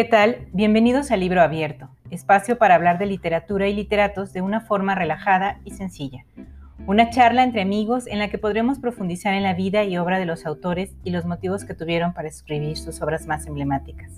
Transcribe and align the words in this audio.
¿Qué 0.00 0.06
tal? 0.06 0.48
Bienvenidos 0.54 1.10
al 1.10 1.20
Libro 1.20 1.42
Abierto, 1.42 1.90
espacio 2.10 2.56
para 2.56 2.74
hablar 2.74 2.96
de 2.96 3.04
literatura 3.04 3.68
y 3.68 3.74
literatos 3.74 4.32
de 4.32 4.40
una 4.40 4.62
forma 4.62 4.94
relajada 4.94 5.60
y 5.66 5.72
sencilla. 5.72 6.24
Una 6.86 7.10
charla 7.10 7.42
entre 7.42 7.60
amigos 7.60 8.06
en 8.06 8.18
la 8.18 8.30
que 8.30 8.38
podremos 8.38 8.78
profundizar 8.78 9.34
en 9.34 9.42
la 9.42 9.52
vida 9.52 9.84
y 9.84 9.98
obra 9.98 10.18
de 10.18 10.24
los 10.24 10.46
autores 10.46 10.96
y 11.04 11.10
los 11.10 11.26
motivos 11.26 11.66
que 11.66 11.74
tuvieron 11.74 12.14
para 12.14 12.28
escribir 12.28 12.78
sus 12.78 13.02
obras 13.02 13.26
más 13.26 13.46
emblemáticas. 13.46 14.10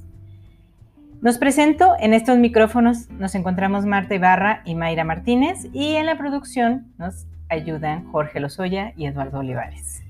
Nos 1.20 1.38
presento, 1.38 1.96
en 1.98 2.14
estos 2.14 2.38
micrófonos 2.38 3.10
nos 3.10 3.34
encontramos 3.34 3.84
Marta 3.84 4.14
Ibarra 4.14 4.62
y 4.64 4.76
Mayra 4.76 5.02
Martínez 5.02 5.66
y 5.72 5.96
en 5.96 6.06
la 6.06 6.16
producción 6.16 6.92
nos 6.96 7.26
ayudan 7.48 8.04
Jorge 8.12 8.38
Lozoya 8.38 8.92
y 8.96 9.06
Eduardo 9.06 9.40
Olivares. 9.40 10.04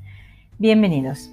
Bienvenidos. 0.58 1.32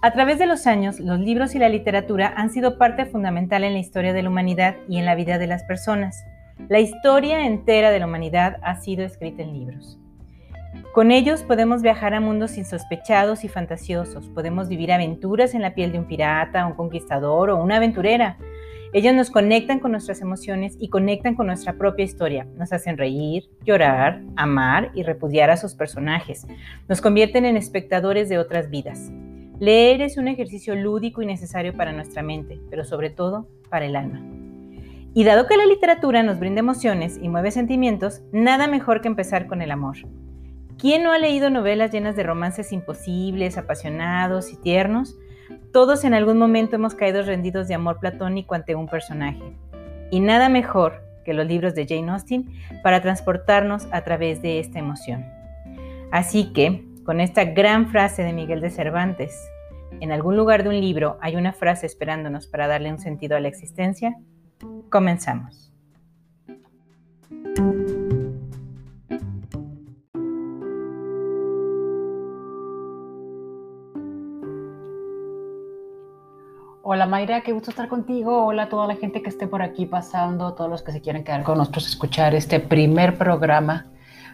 A 0.00 0.12
través 0.12 0.38
de 0.38 0.46
los 0.46 0.68
años, 0.68 1.00
los 1.00 1.18
libros 1.18 1.56
y 1.56 1.58
la 1.58 1.68
literatura 1.68 2.32
han 2.36 2.50
sido 2.50 2.78
parte 2.78 3.04
fundamental 3.04 3.64
en 3.64 3.72
la 3.72 3.80
historia 3.80 4.12
de 4.12 4.22
la 4.22 4.28
humanidad 4.28 4.76
y 4.88 4.98
en 4.98 5.04
la 5.04 5.16
vida 5.16 5.38
de 5.38 5.48
las 5.48 5.64
personas. 5.64 6.24
La 6.68 6.78
historia 6.78 7.44
entera 7.44 7.90
de 7.90 7.98
la 7.98 8.06
humanidad 8.06 8.58
ha 8.62 8.76
sido 8.76 9.04
escrita 9.04 9.42
en 9.42 9.54
libros. 9.54 9.98
Con 10.94 11.10
ellos 11.10 11.42
podemos 11.42 11.82
viajar 11.82 12.14
a 12.14 12.20
mundos 12.20 12.58
insospechados 12.58 13.42
y 13.42 13.48
fantasiosos, 13.48 14.28
podemos 14.28 14.68
vivir 14.68 14.92
aventuras 14.92 15.52
en 15.54 15.62
la 15.62 15.74
piel 15.74 15.90
de 15.90 15.98
un 15.98 16.06
pirata, 16.06 16.64
un 16.64 16.74
conquistador 16.74 17.50
o 17.50 17.60
una 17.60 17.78
aventurera. 17.78 18.36
Ellos 18.92 19.14
nos 19.14 19.30
conectan 19.30 19.80
con 19.80 19.90
nuestras 19.90 20.20
emociones 20.20 20.76
y 20.78 20.90
conectan 20.90 21.34
con 21.34 21.48
nuestra 21.48 21.72
propia 21.72 22.04
historia. 22.04 22.46
Nos 22.56 22.72
hacen 22.72 22.98
reír, 22.98 23.50
llorar, 23.64 24.22
amar 24.36 24.92
y 24.94 25.02
repudiar 25.02 25.50
a 25.50 25.56
sus 25.56 25.74
personajes. 25.74 26.46
Nos 26.88 27.00
convierten 27.00 27.44
en 27.44 27.56
espectadores 27.56 28.28
de 28.28 28.38
otras 28.38 28.70
vidas. 28.70 29.10
Leer 29.60 30.02
es 30.02 30.16
un 30.16 30.28
ejercicio 30.28 30.76
lúdico 30.76 31.20
y 31.20 31.26
necesario 31.26 31.74
para 31.74 31.92
nuestra 31.92 32.22
mente, 32.22 32.60
pero 32.70 32.84
sobre 32.84 33.10
todo 33.10 33.48
para 33.68 33.86
el 33.86 33.96
alma. 33.96 34.22
Y 35.14 35.24
dado 35.24 35.48
que 35.48 35.56
la 35.56 35.66
literatura 35.66 36.22
nos 36.22 36.38
brinda 36.38 36.60
emociones 36.60 37.18
y 37.20 37.28
mueve 37.28 37.50
sentimientos, 37.50 38.22
nada 38.30 38.68
mejor 38.68 39.00
que 39.00 39.08
empezar 39.08 39.48
con 39.48 39.60
el 39.60 39.72
amor. 39.72 39.96
¿Quién 40.78 41.02
no 41.02 41.10
ha 41.10 41.18
leído 41.18 41.50
novelas 41.50 41.90
llenas 41.90 42.14
de 42.14 42.22
romances 42.22 42.72
imposibles, 42.72 43.58
apasionados 43.58 44.52
y 44.52 44.56
tiernos? 44.56 45.18
Todos 45.72 46.04
en 46.04 46.14
algún 46.14 46.38
momento 46.38 46.76
hemos 46.76 46.94
caído 46.94 47.22
rendidos 47.22 47.66
de 47.66 47.74
amor 47.74 47.98
platónico 47.98 48.54
ante 48.54 48.76
un 48.76 48.86
personaje. 48.86 49.56
Y 50.12 50.20
nada 50.20 50.48
mejor 50.48 51.02
que 51.24 51.34
los 51.34 51.46
libros 51.46 51.74
de 51.74 51.84
Jane 51.84 52.12
Austen 52.12 52.48
para 52.84 53.02
transportarnos 53.02 53.88
a 53.90 54.04
través 54.04 54.40
de 54.40 54.60
esta 54.60 54.78
emoción. 54.78 55.26
Así 56.12 56.52
que, 56.52 56.87
con 57.08 57.22
esta 57.22 57.42
gran 57.44 57.88
frase 57.88 58.22
de 58.22 58.34
Miguel 58.34 58.60
de 58.60 58.68
Cervantes, 58.68 59.50
en 60.00 60.12
algún 60.12 60.36
lugar 60.36 60.62
de 60.62 60.68
un 60.68 60.78
libro 60.78 61.16
hay 61.22 61.36
una 61.36 61.54
frase 61.54 61.86
esperándonos 61.86 62.46
para 62.46 62.66
darle 62.66 62.92
un 62.92 62.98
sentido 62.98 63.34
a 63.34 63.40
la 63.40 63.48
existencia, 63.48 64.18
comenzamos. 64.90 65.72
Hola 76.82 77.06
Mayra, 77.06 77.40
qué 77.40 77.52
gusto 77.52 77.70
estar 77.70 77.88
contigo. 77.88 78.44
Hola 78.44 78.64
a 78.64 78.68
toda 78.68 78.86
la 78.86 78.96
gente 78.96 79.22
que 79.22 79.30
esté 79.30 79.46
por 79.46 79.62
aquí 79.62 79.86
pasando, 79.86 80.52
todos 80.52 80.68
los 80.68 80.82
que 80.82 80.92
se 80.92 81.00
quieren 81.00 81.24
quedar 81.24 81.42
con 81.42 81.56
nosotros, 81.56 81.88
escuchar 81.88 82.34
este 82.34 82.60
primer 82.60 83.16
programa 83.16 83.86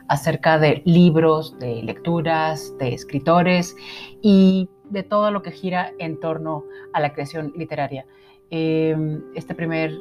acerca 0.08 0.58
de 0.58 0.82
libros, 0.84 1.58
de 1.58 1.82
lecturas, 1.82 2.76
de 2.78 2.94
escritores 2.94 3.76
y 4.22 4.68
de 4.90 5.02
todo 5.02 5.30
lo 5.30 5.42
que 5.42 5.50
gira 5.50 5.92
en 5.98 6.20
torno 6.20 6.64
a 6.92 7.00
la 7.00 7.12
creación 7.12 7.52
literaria. 7.56 8.06
Em, 8.50 9.22
este 9.34 9.54
primer 9.54 9.92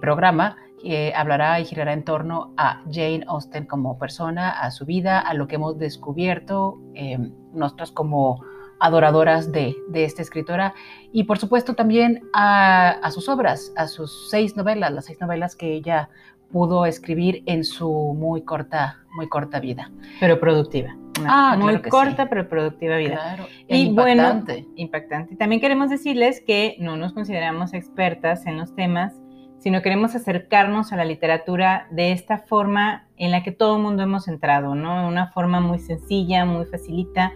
programa 0.00 0.56
eh, 0.84 1.12
hablará 1.16 1.58
y 1.60 1.64
girará 1.64 1.94
en 1.94 2.04
torno 2.04 2.52
a 2.58 2.82
Jane 2.92 3.24
Austen 3.26 3.64
como 3.64 3.98
persona, 3.98 4.50
a 4.50 4.70
su 4.70 4.84
vida, 4.84 5.18
a 5.18 5.32
lo 5.32 5.48
que 5.48 5.54
hemos 5.54 5.78
descubierto 5.78 6.78
eh, 6.94 7.18
nosotras 7.54 7.90
como 7.90 8.44
adoradoras 8.80 9.50
de, 9.50 9.74
esta 9.94 10.20
escritora 10.20 10.74
y 11.10 11.24
por 11.24 11.38
supuesto 11.38 11.74
también 11.74 12.28
a, 12.34 13.00
sus 13.10 13.30
obras, 13.30 13.72
a 13.76 13.86
sus 13.86 14.28
seis 14.28 14.56
novelas, 14.56 14.92
las 14.92 15.06
seis 15.06 15.18
novelas 15.20 15.56
que 15.56 15.72
ella 15.72 16.10
pudo 16.54 16.86
escribir 16.86 17.42
en 17.46 17.64
su 17.64 18.14
muy 18.16 18.44
corta, 18.44 19.00
muy 19.16 19.28
corta 19.28 19.58
vida. 19.58 19.90
Pero 20.20 20.38
productiva. 20.38 20.96
ah, 21.26 21.56
muy 21.58 21.82
corta 21.82 22.28
pero 22.28 22.48
productiva 22.48 22.96
vida. 22.96 23.14
Claro. 23.16 23.46
Y 23.66 23.86
impactante. 23.86 24.52
bueno, 24.52 24.68
impactante. 24.76 25.34
También 25.34 25.60
queremos 25.60 25.90
decirles 25.90 26.40
que 26.46 26.76
no 26.78 26.96
nos 26.96 27.12
consideramos 27.12 27.74
expertas 27.74 28.46
en 28.46 28.56
los 28.56 28.72
temas, 28.76 29.20
sino 29.58 29.82
queremos 29.82 30.14
acercarnos 30.14 30.92
a 30.92 30.96
la 30.96 31.04
literatura 31.04 31.88
de 31.90 32.12
esta 32.12 32.38
forma 32.38 33.08
en 33.16 33.32
la 33.32 33.42
que 33.42 33.50
todo 33.50 33.76
el 33.76 33.82
mundo 33.82 34.04
hemos 34.04 34.28
entrado, 34.28 34.76
¿no? 34.76 35.08
Una 35.08 35.32
forma 35.32 35.58
muy 35.58 35.80
sencilla, 35.80 36.44
muy 36.44 36.66
facilita, 36.66 37.32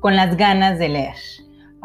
con 0.00 0.16
las 0.16 0.34
ganas 0.38 0.78
de 0.78 0.88
leer. 0.88 1.16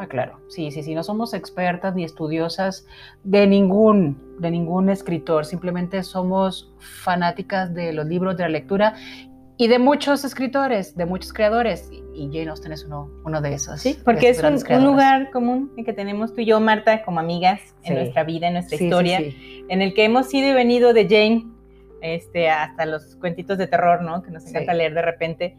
Ah, 0.02 0.08
claro, 0.08 0.40
sí, 0.48 0.72
sí, 0.72 0.82
sí, 0.82 0.96
no 0.96 1.04
somos 1.04 1.36
expertas 1.36 1.94
ni 1.94 2.04
estudiosas 2.04 2.88
de 3.24 3.46
ningún, 3.46 4.18
de 4.40 4.50
ningún 4.50 4.90
escritor, 4.90 5.46
simplemente 5.46 6.02
somos 6.02 6.74
fanáticas 6.80 7.72
de 7.76 7.94
los 7.94 8.08
libros, 8.08 8.36
de 8.36 8.42
la 8.42 8.50
lectura 8.50 8.96
y 9.58 9.68
de 9.68 9.78
muchos 9.78 10.26
escritores, 10.26 10.98
de 10.98 11.06
muchos 11.06 11.32
creadores, 11.34 11.92
y 12.16 12.26
Jane 12.34 12.50
Austen 12.50 12.72
es 12.72 12.84
uno, 12.84 13.12
uno 13.26 13.42
de 13.42 13.54
esos. 13.54 13.80
Sí, 13.80 13.96
porque 14.04 14.30
es 14.30 14.42
un, 14.42 14.84
lugar 14.84 15.30
común 15.30 15.72
en 15.78 15.86
que 15.86 15.94
tenemos 15.94 16.34
tú 16.34 16.42
y 16.42 16.46
yo, 16.46 16.60
Marta, 16.60 17.04
como 17.04 17.20
amigas 17.20 17.62
en 17.84 17.94
nuestra 17.94 18.24
vida, 18.24 18.48
en 18.48 18.54
nuestra 18.54 18.84
historia, 18.84 19.22
en 19.22 19.84
el 19.84 19.94
que 19.94 20.04
hemos 20.04 20.34
ido 20.34 20.50
y 20.50 20.54
venido 20.54 20.94
de 20.94 21.04
Jane 21.04 21.46
este, 22.02 22.50
hasta 22.50 22.88
los 22.88 23.18
cuentitos 23.18 23.60
de 23.60 23.68
terror, 23.68 24.02
¿no? 24.02 24.24
Que 24.24 24.32
nos 24.32 24.48
encanta 24.48 24.74
leer 24.74 24.96
de 24.96 25.04
repente, 25.04 25.56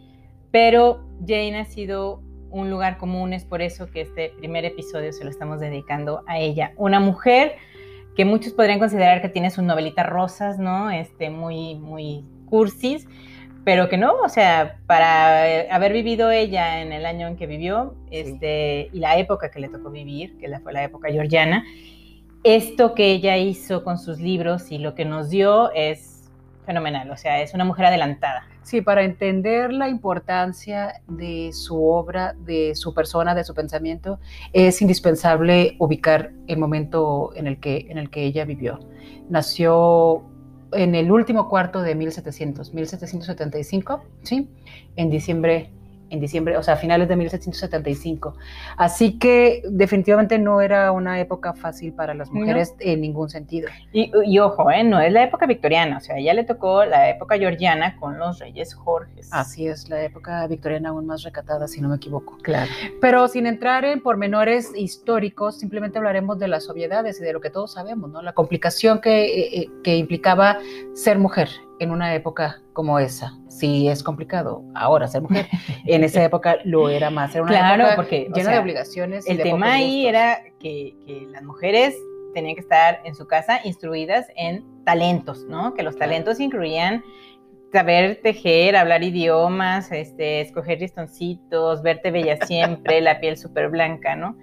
pero 0.50 1.06
Jane 1.20 1.60
ha 1.60 1.64
sido 1.64 2.24
un 2.52 2.70
lugar 2.70 2.98
común, 2.98 3.32
es 3.32 3.44
por 3.44 3.62
eso 3.62 3.90
que 3.90 4.02
este 4.02 4.32
primer 4.38 4.64
episodio 4.64 5.12
se 5.12 5.24
lo 5.24 5.30
estamos 5.30 5.58
dedicando 5.58 6.22
a 6.26 6.38
ella. 6.38 6.72
Una 6.76 7.00
mujer 7.00 7.56
que 8.14 8.24
muchos 8.24 8.52
podrían 8.52 8.78
considerar 8.78 9.22
que 9.22 9.28
tiene 9.28 9.50
sus 9.50 9.64
novelitas 9.64 10.06
rosas, 10.06 10.58
¿no? 10.58 10.90
Este, 10.90 11.30
muy, 11.30 11.74
muy 11.76 12.24
cursis, 12.46 13.08
pero 13.64 13.88
que 13.88 13.96
no, 13.96 14.14
o 14.22 14.28
sea, 14.28 14.78
para 14.86 15.74
haber 15.74 15.92
vivido 15.92 16.30
ella 16.30 16.82
en 16.82 16.92
el 16.92 17.06
año 17.06 17.26
en 17.26 17.36
que 17.36 17.46
vivió, 17.46 17.94
este, 18.10 18.90
y 18.92 18.98
la 18.98 19.16
época 19.18 19.50
que 19.50 19.60
le 19.60 19.68
tocó 19.68 19.90
vivir, 19.90 20.36
que 20.38 20.48
fue 20.60 20.72
la 20.72 20.84
época 20.84 21.10
georgiana, 21.10 21.64
esto 22.44 22.94
que 22.94 23.12
ella 23.12 23.36
hizo 23.36 23.84
con 23.84 23.98
sus 23.98 24.18
libros 24.18 24.72
y 24.72 24.78
lo 24.78 24.94
que 24.94 25.04
nos 25.04 25.30
dio 25.30 25.72
es 25.72 26.11
fenomenal, 26.64 27.10
o 27.10 27.16
sea, 27.16 27.40
es 27.42 27.54
una 27.54 27.64
mujer 27.64 27.86
adelantada. 27.86 28.46
Sí, 28.62 28.80
para 28.80 29.02
entender 29.02 29.72
la 29.72 29.88
importancia 29.88 31.00
de 31.08 31.50
su 31.52 31.84
obra, 31.84 32.34
de 32.38 32.74
su 32.74 32.94
persona, 32.94 33.34
de 33.34 33.44
su 33.44 33.54
pensamiento, 33.54 34.20
es 34.52 34.80
indispensable 34.80 35.76
ubicar 35.78 36.32
el 36.46 36.58
momento 36.58 37.32
en 37.34 37.46
el 37.46 37.58
que, 37.58 37.86
en 37.88 37.98
el 37.98 38.10
que 38.10 38.24
ella 38.24 38.44
vivió. 38.44 38.78
Nació 39.28 40.22
en 40.72 40.94
el 40.94 41.10
último 41.10 41.48
cuarto 41.48 41.82
de 41.82 41.94
1700, 41.94 42.72
1775, 42.72 44.04
¿sí? 44.22 44.48
En 44.96 45.10
diciembre 45.10 45.70
en 46.12 46.20
diciembre, 46.20 46.58
o 46.58 46.62
sea, 46.62 46.74
a 46.74 46.76
finales 46.76 47.08
de 47.08 47.16
1775. 47.16 48.36
Así 48.76 49.18
que 49.18 49.62
definitivamente 49.68 50.38
no 50.38 50.60
era 50.60 50.92
una 50.92 51.18
época 51.18 51.54
fácil 51.54 51.94
para 51.94 52.12
las 52.12 52.30
mujeres 52.30 52.74
en 52.80 53.00
ningún 53.00 53.30
sentido. 53.30 53.68
Y, 53.92 54.38
ojo, 54.38 54.70
¿eh? 54.70 54.84
no 54.84 55.00
es 55.00 55.10
la 55.10 55.24
época 55.24 55.46
victoriana, 55.46 55.96
o 55.96 56.00
sea, 56.00 56.20
ya 56.20 56.34
le 56.34 56.44
tocó 56.44 56.84
la 56.84 57.08
época 57.08 57.38
georgiana 57.38 57.96
con 57.96 58.18
los 58.18 58.38
reyes 58.38 58.74
Jorges. 58.74 59.30
Así 59.32 59.66
es, 59.66 59.88
la 59.88 60.02
época 60.02 60.46
victoriana 60.46 60.90
aún 60.90 61.06
más 61.06 61.22
recatada, 61.22 61.66
si 61.66 61.80
no 61.80 61.88
me 61.88 61.96
equivoco. 61.96 62.36
Claro. 62.42 62.70
Pero 63.00 63.26
sin 63.28 63.46
entrar 63.46 63.86
en 63.86 64.02
pormenores 64.02 64.70
históricos, 64.76 65.58
simplemente 65.58 65.96
hablaremos 65.96 66.38
de 66.38 66.48
las 66.48 66.68
obviedades 66.68 67.20
y 67.20 67.24
de 67.24 67.32
lo 67.32 67.40
que 67.40 67.48
todos 67.48 67.72
sabemos, 67.72 68.10
¿no? 68.10 68.20
La 68.20 68.34
complicación 68.34 69.00
que, 69.00 69.24
eh, 69.24 69.60
eh, 69.62 69.70
que 69.82 69.96
implicaba 69.96 70.58
ser 70.92 71.18
mujer 71.18 71.48
en 71.78 71.90
una 71.90 72.14
época 72.14 72.60
como 72.74 72.98
esa. 72.98 73.32
Sí, 73.58 73.88
es 73.88 74.02
complicado 74.02 74.64
ahora 74.74 75.06
ser 75.08 75.22
mujer. 75.22 75.46
En 75.86 76.04
esa 76.04 76.22
época 76.22 76.58
lo 76.64 76.88
era 76.88 77.10
más. 77.10 77.34
Era 77.34 77.42
una 77.42 77.52
claro, 77.52 77.82
época 77.84 77.96
porque, 77.96 78.28
llena 78.34 78.52
de 78.52 78.58
obligaciones. 78.58 79.26
El 79.26 79.42
tema 79.42 79.74
ahí 79.74 80.06
era 80.06 80.38
que, 80.58 80.94
que, 81.06 81.26
las 81.30 81.42
mujeres 81.42 81.94
tenían 82.34 82.54
que 82.54 82.60
estar 82.60 83.00
en 83.04 83.14
su 83.14 83.26
casa 83.26 83.60
instruidas 83.64 84.26
en 84.36 84.64
talentos, 84.84 85.44
¿no? 85.44 85.74
Que 85.74 85.82
los 85.82 85.96
talentos 85.96 86.40
incluían 86.40 87.02
saber 87.72 88.20
tejer, 88.22 88.76
hablar 88.76 89.02
idiomas, 89.02 89.90
este, 89.90 90.42
escoger 90.42 90.80
listoncitos, 90.80 91.82
verte 91.82 92.10
bella 92.10 92.36
siempre, 92.46 93.00
la 93.00 93.18
piel 93.18 93.36
súper 93.36 93.70
blanca, 93.70 94.14
¿no? 94.14 94.36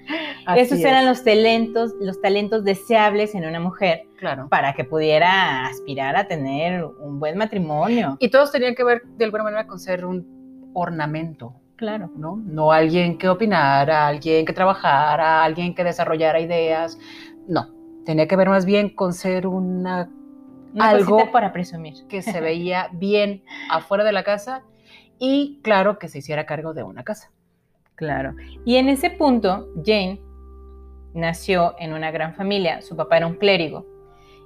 Esos 0.56 0.80
eran 0.80 1.06
los 1.06 1.24
talentos, 1.24 1.94
los 2.02 2.20
talentos 2.22 2.64
deseables 2.64 3.36
en 3.36 3.46
una 3.46 3.60
mujer. 3.60 4.02
Claro. 4.18 4.48
Para 4.50 4.74
que 4.74 4.84
pudiera 4.84 5.68
aspirar 5.68 6.16
a 6.16 6.28
tener 6.28 6.84
un 6.84 7.20
buen 7.20 7.38
matrimonio. 7.38 8.18
Y 8.20 8.30
todos 8.30 8.52
tenían 8.52 8.76
que 8.76 8.84
ver 8.84 9.04
de 9.18 9.26
alguna 9.26 9.44
manera 9.44 9.68
con 9.68 9.80
ser 9.80 10.06
un 10.06 10.72
ornamento. 10.74 11.54
Claro. 11.76 12.12
¿no? 12.18 12.42
No 12.44 12.74
alguien 12.74 13.18
que 13.18 13.30
opinara, 13.30 14.08
alguien 14.08 14.46
que 14.46 14.52
trabajara, 14.52 15.44
alguien 15.44 15.74
que 15.74 15.84
desarrollara 15.84 16.42
ideas. 16.42 16.98
No, 17.48 17.68
tenía 18.06 18.28
que 18.28 18.36
ver 18.36 18.50
más 18.50 18.66
bien 18.66 18.90
con 18.90 19.14
ser 19.14 19.48
una, 19.48 20.10
Una 20.74 20.89
algo 20.89 21.31
para 21.31 21.51
presumir. 21.51 21.95
que 22.07 22.21
se 22.21 22.42
veía 22.42 22.89
bien 22.94 23.44
afuera 23.69 24.04
de 24.04 24.12
la 24.12 24.24
casa 24.24 24.63
y 25.19 25.60
claro 25.63 26.00
que 26.00 26.07
se 26.07 26.19
hiciera 26.19 26.45
cargo 26.45 26.74
de 26.74 26.83
una 26.83 27.04
casa. 27.04 27.31
Claro. 27.95 28.33
Y 28.66 28.77
en 28.77 28.88
ese 28.88 29.10
punto, 29.10 29.68
Jane 29.86 30.21
nació 31.13 31.75
en 31.80 31.94
una 31.94 32.12
gran 32.12 32.33
familia. 32.33 32.81
Su 32.81 32.95
papá 32.95 33.18
era 33.18 33.27
un 33.27 33.36
clérigo. 33.36 33.86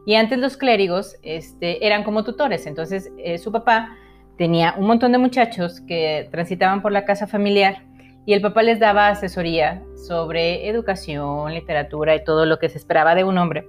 Y 0.05 0.15
antes 0.15 0.39
los 0.39 0.57
clérigos 0.57 1.17
este, 1.21 1.85
eran 1.85 2.03
como 2.03 2.23
tutores. 2.23 2.65
Entonces, 2.65 3.11
eh, 3.17 3.37
su 3.37 3.51
papá 3.51 3.95
tenía 4.37 4.73
un 4.77 4.87
montón 4.87 5.11
de 5.11 5.17
muchachos 5.17 5.81
que 5.81 6.27
transitaban 6.31 6.81
por 6.81 6.91
la 6.91 7.05
casa 7.05 7.27
familiar 7.27 7.83
y 8.25 8.33
el 8.33 8.41
papá 8.41 8.63
les 8.63 8.79
daba 8.79 9.09
asesoría 9.09 9.83
sobre 10.07 10.67
educación, 10.67 11.53
literatura 11.53 12.15
y 12.15 12.23
todo 12.23 12.45
lo 12.45 12.57
que 12.57 12.69
se 12.69 12.77
esperaba 12.77 13.15
de 13.15 13.23
un 13.23 13.37
hombre. 13.37 13.67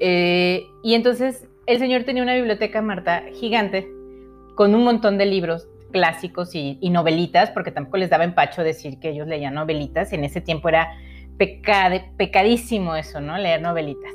Eh, 0.00 0.66
y 0.82 0.94
entonces 0.94 1.46
el 1.66 1.78
señor 1.78 2.04
tenía 2.04 2.22
una 2.22 2.34
biblioteca, 2.34 2.82
Marta, 2.82 3.22
gigante, 3.32 3.88
con 4.54 4.74
un 4.74 4.84
montón 4.84 5.18
de 5.18 5.26
libros 5.26 5.68
clásicos 5.92 6.54
y, 6.54 6.78
y 6.80 6.90
novelitas, 6.90 7.50
porque 7.50 7.70
tampoco 7.70 7.96
les 7.98 8.10
daba 8.10 8.24
empacho 8.24 8.62
decir 8.62 8.98
que 8.98 9.10
ellos 9.10 9.26
leían 9.26 9.54
novelitas. 9.54 10.12
En 10.12 10.24
ese 10.24 10.40
tiempo 10.40 10.68
era 10.68 10.92
pecade- 11.38 12.10
pecadísimo 12.16 12.96
eso, 12.96 13.20
¿no? 13.20 13.38
Leer 13.38 13.62
novelitas. 13.62 14.12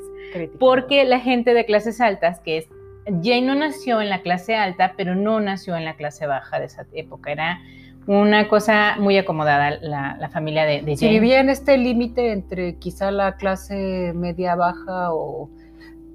Porque 0.58 1.04
la 1.04 1.20
gente 1.20 1.54
de 1.54 1.64
clases 1.64 2.00
altas, 2.00 2.40
que 2.40 2.58
es 2.58 2.68
Jane 3.06 3.42
no 3.42 3.54
nació 3.54 4.00
en 4.00 4.10
la 4.10 4.20
clase 4.20 4.54
alta, 4.54 4.92
pero 4.96 5.14
no 5.14 5.40
nació 5.40 5.76
en 5.76 5.84
la 5.84 5.96
clase 5.96 6.26
baja 6.26 6.60
de 6.60 6.66
esa 6.66 6.86
época. 6.92 7.32
Era 7.32 7.58
una 8.06 8.46
cosa 8.48 8.96
muy 8.98 9.16
acomodada 9.18 9.70
la, 9.80 10.16
la 10.20 10.28
familia 10.28 10.64
de, 10.64 10.82
de 10.82 10.96
Si 10.96 11.06
Jane. 11.06 11.18
vivía 11.18 11.40
en 11.40 11.48
este 11.48 11.76
límite 11.78 12.32
entre 12.32 12.76
quizá 12.76 13.10
la 13.10 13.36
clase 13.36 14.12
media 14.14 14.54
baja 14.54 15.12
o... 15.14 15.50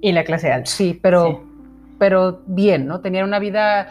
y 0.00 0.12
la 0.12 0.24
clase 0.24 0.52
alta. 0.52 0.70
Sí, 0.70 0.98
pero, 1.02 1.26
Sí. 1.26 1.38
pero 1.98 2.42
bien, 2.46 2.86
¿no? 2.86 3.00
Tenían 3.00 3.24
una 3.24 3.38
vida 3.38 3.88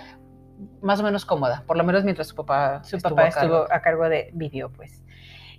más 0.81 0.99
o 0.99 1.03
menos 1.03 1.25
cómoda, 1.25 1.63
por 1.67 1.77
lo 1.77 1.83
menos 1.83 2.03
mientras 2.03 2.27
su 2.27 2.35
papá 2.35 2.83
Su 2.83 2.97
estuvo 2.97 3.15
papá 3.15 3.27
a 3.27 3.31
cargo. 3.31 3.55
estuvo 3.63 3.75
a 3.75 3.81
cargo 3.81 4.09
de 4.09 4.29
video, 4.33 4.69
pues. 4.71 5.03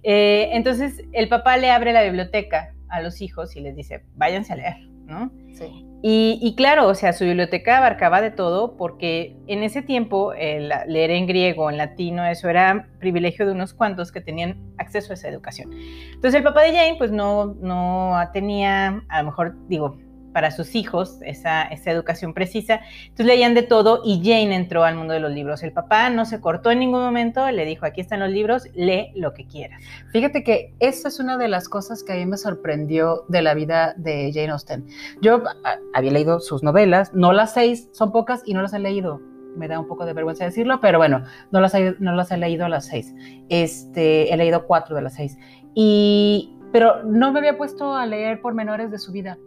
Eh, 0.02 0.50
entonces, 0.52 1.02
el 1.12 1.28
papá 1.28 1.56
le 1.56 1.70
abre 1.70 1.92
la 1.92 2.02
biblioteca 2.02 2.72
a 2.88 3.00
los 3.02 3.20
hijos 3.20 3.56
y 3.56 3.60
les 3.60 3.74
dice, 3.74 4.04
váyanse 4.14 4.52
a 4.52 4.56
leer, 4.56 4.76
¿no? 5.06 5.30
Sí. 5.52 5.82
Y, 6.02 6.38
y 6.40 6.54
claro, 6.54 6.86
o 6.86 6.94
sea, 6.94 7.12
su 7.12 7.24
biblioteca 7.24 7.78
abarcaba 7.78 8.20
de 8.20 8.30
todo 8.30 8.76
porque 8.76 9.34
en 9.48 9.64
ese 9.64 9.82
tiempo 9.82 10.32
el 10.34 10.70
leer 10.86 11.10
en 11.10 11.26
griego, 11.26 11.68
en 11.70 11.78
latino, 11.78 12.24
eso 12.24 12.48
era 12.48 12.86
privilegio 13.00 13.46
de 13.46 13.52
unos 13.52 13.74
cuantos 13.74 14.12
que 14.12 14.20
tenían 14.20 14.58
acceso 14.78 15.12
a 15.12 15.14
esa 15.14 15.28
educación. 15.28 15.70
Entonces 16.12 16.34
el 16.34 16.44
papá 16.44 16.62
de 16.62 16.72
Jane 16.72 16.94
pues 16.98 17.10
no, 17.10 17.56
no 17.60 18.14
tenía, 18.32 19.02
a 19.08 19.20
lo 19.22 19.26
mejor 19.30 19.56
digo, 19.68 19.96
para 20.36 20.50
sus 20.50 20.74
hijos 20.74 21.16
esa, 21.22 21.62
esa 21.62 21.90
educación 21.90 22.34
precisa. 22.34 22.80
Entonces 23.04 23.24
leían 23.24 23.54
de 23.54 23.62
todo 23.62 24.02
y 24.04 24.18
Jane 24.22 24.54
entró 24.54 24.84
al 24.84 24.94
mundo 24.94 25.14
de 25.14 25.20
los 25.20 25.32
libros. 25.32 25.62
El 25.62 25.72
papá 25.72 26.10
no 26.10 26.26
se 26.26 26.42
cortó 26.42 26.70
en 26.70 26.80
ningún 26.80 27.00
momento, 27.00 27.50
le 27.50 27.64
dijo, 27.64 27.86
aquí 27.86 28.02
están 28.02 28.20
los 28.20 28.28
libros, 28.28 28.64
lee 28.74 29.12
lo 29.14 29.32
que 29.32 29.46
quieras. 29.46 29.80
Fíjate 30.12 30.44
que 30.44 30.74
esa 30.78 31.08
es 31.08 31.20
una 31.20 31.38
de 31.38 31.48
las 31.48 31.70
cosas 31.70 32.04
que 32.04 32.12
a 32.12 32.16
mí 32.16 32.26
me 32.26 32.36
sorprendió 32.36 33.24
de 33.28 33.40
la 33.40 33.54
vida 33.54 33.94
de 33.96 34.30
Jane 34.30 34.50
Austen. 34.50 34.84
Yo 35.22 35.36
a- 35.64 35.78
había 35.94 36.12
leído 36.12 36.38
sus 36.40 36.62
novelas, 36.62 37.14
no 37.14 37.32
las 37.32 37.54
seis, 37.54 37.88
son 37.92 38.12
pocas 38.12 38.42
y 38.44 38.52
no 38.52 38.60
las 38.60 38.74
he 38.74 38.78
leído. 38.78 39.22
Me 39.56 39.68
da 39.68 39.80
un 39.80 39.88
poco 39.88 40.04
de 40.04 40.12
vergüenza 40.12 40.44
decirlo, 40.44 40.82
pero 40.82 40.98
bueno, 40.98 41.24
no 41.50 41.62
las 41.62 41.74
he, 41.74 41.94
no 41.98 42.12
las 42.12 42.30
he 42.30 42.36
leído 42.36 42.68
las 42.68 42.84
seis. 42.88 43.14
Este, 43.48 44.30
he 44.34 44.36
leído 44.36 44.66
cuatro 44.66 44.94
de 44.96 45.00
las 45.00 45.14
seis. 45.14 45.38
Y, 45.74 46.52
pero 46.72 47.02
no 47.04 47.32
me 47.32 47.38
había 47.38 47.56
puesto 47.56 47.94
a 47.94 48.04
leer 48.04 48.42
pormenores 48.42 48.90
de 48.90 48.98
su 48.98 49.12
vida. 49.12 49.38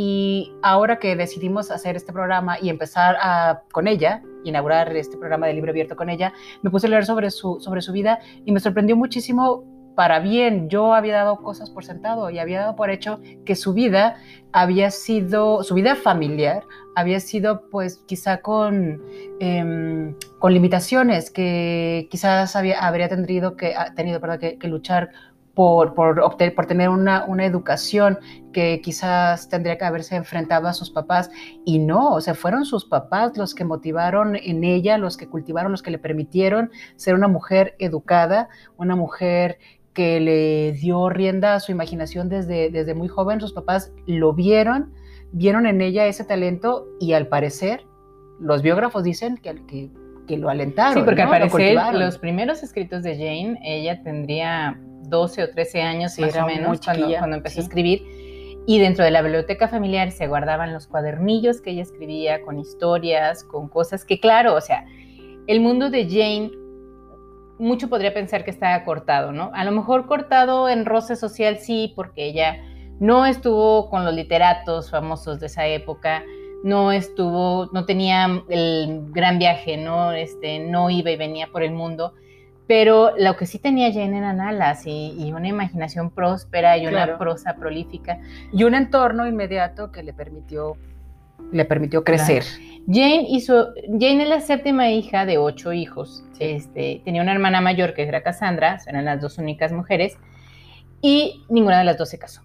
Y 0.00 0.52
ahora 0.62 1.00
que 1.00 1.16
decidimos 1.16 1.72
hacer 1.72 1.96
este 1.96 2.12
programa 2.12 2.56
y 2.62 2.68
empezar 2.68 3.16
a, 3.20 3.62
con 3.72 3.88
ella, 3.88 4.22
inaugurar 4.44 4.94
este 4.96 5.16
programa 5.16 5.48
de 5.48 5.54
libro 5.54 5.72
abierto 5.72 5.96
con 5.96 6.08
ella, 6.08 6.32
me 6.62 6.70
puse 6.70 6.86
a 6.86 6.90
leer 6.90 7.04
sobre 7.04 7.32
su, 7.32 7.58
sobre 7.58 7.82
su 7.82 7.90
vida 7.90 8.20
y 8.44 8.52
me 8.52 8.60
sorprendió 8.60 8.96
muchísimo 8.96 9.64
para 9.96 10.20
bien. 10.20 10.68
Yo 10.68 10.94
había 10.94 11.16
dado 11.16 11.42
cosas 11.42 11.68
por 11.70 11.84
sentado 11.84 12.30
y 12.30 12.38
había 12.38 12.60
dado 12.60 12.76
por 12.76 12.90
hecho 12.90 13.18
que 13.44 13.56
su 13.56 13.74
vida 13.74 14.18
había 14.52 14.92
sido, 14.92 15.64
su 15.64 15.74
vida 15.74 15.96
familiar 15.96 16.62
había 16.94 17.18
sido 17.18 17.68
pues 17.68 17.98
quizá 18.06 18.40
con, 18.40 19.02
em, 19.40 20.14
con 20.38 20.54
limitaciones, 20.54 21.32
que 21.32 22.06
quizás 22.08 22.54
había, 22.54 22.78
habría 22.86 23.08
tenido 23.08 23.56
que, 23.56 23.74
ha 23.74 23.94
tenido, 23.96 24.20
perdón, 24.20 24.38
que, 24.38 24.58
que 24.58 24.68
luchar 24.68 25.10
por, 25.58 26.20
obtener, 26.20 26.54
por 26.54 26.66
tener 26.66 26.88
una, 26.88 27.24
una, 27.24 27.44
educación 27.44 28.20
que 28.52 28.80
quizás 28.80 29.48
tendría 29.48 29.76
que 29.76 29.84
haberse 29.84 30.14
enfrentado 30.14 30.68
a 30.68 30.72
sus 30.72 30.88
papás. 30.88 31.32
Y 31.64 31.80
no, 31.80 32.14
o 32.14 32.20
sea, 32.20 32.34
fueron 32.34 32.64
sus 32.64 32.84
papás 32.84 33.36
los 33.36 33.56
que 33.56 33.64
motivaron 33.64 34.36
en 34.36 34.62
ella, 34.62 34.98
los 34.98 35.16
que 35.16 35.26
cultivaron, 35.26 35.72
los 35.72 35.82
que 35.82 35.90
le 35.90 35.98
permitieron 35.98 36.70
ser 36.94 37.16
una 37.16 37.26
mujer 37.26 37.74
educada, 37.80 38.48
una 38.76 38.94
mujer 38.94 39.58
que 39.94 40.20
le 40.20 40.74
dio 40.74 41.08
rienda 41.08 41.56
a 41.56 41.60
su 41.60 41.72
imaginación 41.72 42.28
desde, 42.28 42.70
desde 42.70 42.94
muy 42.94 43.08
joven, 43.08 43.40
sus 43.40 43.52
papás 43.52 43.90
lo 44.06 44.34
vieron, 44.34 44.94
vieron 45.32 45.66
en 45.66 45.80
ella 45.80 46.06
ese 46.06 46.22
talento 46.22 46.86
y 47.00 47.14
al 47.14 47.26
parecer 47.26 47.84
los 48.38 48.62
biógrafos 48.62 49.02
dicen 49.02 49.36
que, 49.38 49.56
que, 49.66 49.90
que 50.28 50.36
lo 50.36 50.48
alentaron. 50.48 50.94
Sí, 50.94 51.02
porque 51.02 51.24
¿no? 51.24 51.32
al 51.32 51.48
parecer 51.48 51.94
los 51.94 52.18
primeros 52.18 52.62
escritos 52.62 53.02
de 53.02 53.16
Jane, 53.16 53.58
ella 53.64 54.00
tendría 54.02 54.78
12 55.08 55.42
o 55.42 55.50
13 55.50 55.82
años 55.82 56.12
sí, 56.12 56.22
más 56.22 56.36
o 56.36 56.46
menos 56.46 56.80
cuando, 56.84 57.08
cuando, 57.18 57.36
empezó 57.36 57.54
sí. 57.54 57.60
a 57.60 57.62
escribir. 57.64 58.02
Y 58.66 58.78
dentro 58.78 59.04
de 59.04 59.10
la 59.10 59.22
biblioteca 59.22 59.66
familiar 59.66 60.12
se 60.12 60.28
guardaban 60.28 60.72
los 60.72 60.86
cuadernillos 60.86 61.60
que 61.60 61.70
ella 61.70 61.82
escribía 61.82 62.42
con 62.42 62.58
historias, 62.58 63.42
con 63.42 63.68
cosas 63.68 64.04
que, 64.04 64.20
claro, 64.20 64.54
o 64.54 64.60
sea, 64.60 64.84
el 65.46 65.60
mundo 65.60 65.88
de 65.88 66.04
Jane, 66.04 66.50
mucho 67.58 67.88
podría 67.88 68.12
pensar 68.12 68.44
que 68.44 68.50
estaba 68.50 68.84
cortado, 68.84 69.32
¿no? 69.32 69.50
A 69.54 69.64
lo 69.64 69.72
mejor 69.72 70.06
cortado 70.06 70.68
en 70.68 70.84
roce 70.84 71.16
social, 71.16 71.58
sí, 71.58 71.92
porque 71.96 72.26
ella 72.26 72.58
no 73.00 73.26
estuvo 73.26 73.88
con 73.90 74.04
los 74.04 74.14
literatos 74.14 74.90
famosos 74.90 75.40
de 75.40 75.46
esa 75.46 75.66
época, 75.66 76.22
no 76.64 76.92
estuvo, 76.92 77.70
no 77.72 77.84
tenía 77.84 78.42
el 78.48 79.10
gran 79.12 79.38
viaje, 79.38 79.76
¿no? 79.76 80.12
Este, 80.12 80.58
no 80.58 80.90
iba 80.90 81.10
y 81.10 81.16
venía 81.16 81.48
por 81.52 81.62
el 81.62 81.72
mundo 81.72 82.14
pero 82.68 83.14
lo 83.16 83.34
que 83.36 83.46
sí 83.46 83.58
tenía 83.58 83.90
Jane 83.90 84.18
eran 84.18 84.42
alas 84.42 84.86
y, 84.86 85.14
y 85.18 85.32
una 85.32 85.48
imaginación 85.48 86.10
próspera 86.10 86.76
y 86.76 86.86
una 86.86 87.16
prosa 87.18 87.56
prolífica. 87.56 88.20
Y 88.52 88.62
un 88.64 88.74
entorno 88.74 89.26
inmediato 89.26 89.90
que 89.90 90.02
le 90.02 90.12
permitió, 90.12 90.76
le 91.50 91.64
permitió 91.64 92.04
crecer. 92.04 92.44
Claro. 92.44 92.82
Jane, 92.86 93.26
hizo, 93.30 93.68
Jane 93.98 94.22
es 94.22 94.28
la 94.28 94.40
séptima 94.40 94.90
hija 94.90 95.24
de 95.24 95.38
ocho 95.38 95.72
hijos. 95.72 96.22
Este, 96.38 97.00
tenía 97.06 97.22
una 97.22 97.32
hermana 97.32 97.62
mayor 97.62 97.94
que 97.94 98.02
era 98.02 98.22
Cassandra, 98.22 98.78
eran 98.86 99.06
las 99.06 99.18
dos 99.22 99.38
únicas 99.38 99.72
mujeres, 99.72 100.18
y 101.00 101.44
ninguna 101.48 101.78
de 101.78 101.84
las 101.84 101.96
dos 101.96 102.10
se 102.10 102.18
casó. 102.18 102.42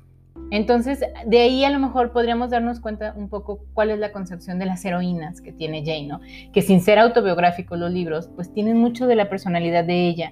Entonces, 0.54 1.04
de 1.26 1.40
ahí 1.40 1.66
a 1.66 1.72
lo 1.72 1.80
mejor 1.80 2.12
podríamos 2.12 2.52
darnos 2.52 2.80
cuenta 2.80 3.16
un 3.18 3.28
poco 3.28 3.66
cuál 3.74 3.90
es 3.90 3.98
la 3.98 4.12
concepción 4.12 4.60
de 4.60 4.68
las 4.68 4.86
heroínas 4.86 5.42
que 5.42 5.52
tiene 5.52 5.84
Jane, 5.84 6.06
¿no? 6.06 6.20
Que 6.54 6.62
sin 6.62 6.80
ser 6.82 7.00
autobiográficos 7.00 7.80
los 7.80 7.92
libros, 7.92 8.30
pues 8.36 8.54
tienen 8.54 8.78
mucho 8.78 9.08
de 9.08 9.16
la 9.16 9.30
personalidad 9.30 9.84
de 9.84 10.08
ella. 10.08 10.32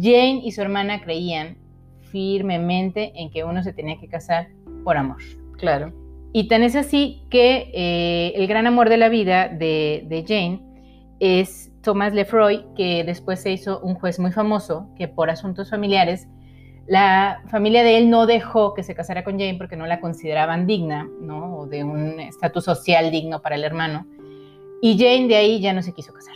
Jane 0.00 0.40
y 0.42 0.52
su 0.52 0.62
hermana 0.62 1.02
creían 1.02 1.58
firmemente 2.10 3.12
en 3.14 3.30
que 3.30 3.44
uno 3.44 3.62
se 3.62 3.74
tenía 3.74 3.98
que 4.00 4.08
casar 4.08 4.48
por 4.82 4.96
amor. 4.96 5.18
Claro. 5.58 5.92
Y 6.32 6.48
tan 6.48 6.62
es 6.62 6.74
así 6.74 7.20
que 7.28 7.70
eh, 7.74 8.32
el 8.36 8.46
gran 8.46 8.66
amor 8.66 8.88
de 8.88 8.96
la 8.96 9.10
vida 9.10 9.48
de, 9.48 10.06
de 10.08 10.24
Jane 10.26 10.62
es 11.18 11.70
Thomas 11.82 12.14
Lefroy, 12.14 12.64
que 12.74 13.04
después 13.04 13.42
se 13.42 13.52
hizo 13.52 13.78
un 13.80 13.94
juez 13.94 14.18
muy 14.18 14.32
famoso, 14.32 14.88
que 14.96 15.06
por 15.06 15.28
asuntos 15.28 15.68
familiares 15.68 16.28
la 16.90 17.40
familia 17.46 17.84
de 17.84 17.98
él 17.98 18.10
no 18.10 18.26
dejó 18.26 18.74
que 18.74 18.82
se 18.82 18.96
casara 18.96 19.22
con 19.22 19.34
Jane 19.38 19.54
porque 19.56 19.76
no 19.76 19.86
la 19.86 20.00
consideraban 20.00 20.66
digna, 20.66 21.08
¿no? 21.20 21.58
O 21.58 21.66
de 21.68 21.84
un 21.84 22.18
estatus 22.18 22.64
social 22.64 23.12
digno 23.12 23.40
para 23.40 23.54
el 23.54 23.62
hermano. 23.62 24.08
Y 24.82 24.98
Jane 24.98 25.28
de 25.28 25.36
ahí 25.36 25.60
ya 25.60 25.72
no 25.72 25.84
se 25.84 25.92
quiso 25.92 26.12
casar. 26.12 26.34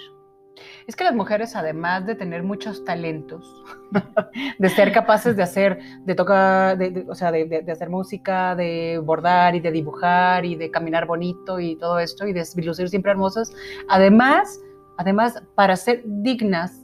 Es 0.87 0.95
que 0.95 1.03
las 1.03 1.15
mujeres, 1.17 1.57
además 1.57 2.07
de 2.07 2.15
tener 2.15 2.45
muchos 2.45 2.85
talentos, 2.85 3.65
de 4.61 4.69
ser 4.69 4.93
capaces 4.93 5.37
de 5.37 5.43
hacer, 5.43 5.81
de 6.05 6.15
tocar, 6.15 6.79
de, 6.79 7.05
o 7.09 7.17
sea, 7.17 7.33
de, 7.33 7.47
de, 7.47 7.73
hacer 7.73 7.91
música, 7.91 8.55
de 8.55 9.01
bordar 9.03 9.57
y 9.57 9.61
de 9.61 9.73
dibujar 9.73 10.45
y 10.45 10.55
de 10.55 10.71
caminar 10.71 11.05
bonito 11.05 11.59
y 11.59 11.75
todo 11.75 11.99
esto 11.99 12.29
y 12.29 12.33
de 12.33 12.45
lucir 12.59 12.89
siempre 12.89 13.11
hermosas, 13.11 13.53
además, 13.89 14.61
además, 14.99 15.43
para 15.57 15.75
ser 15.75 16.03
dignas 16.05 16.84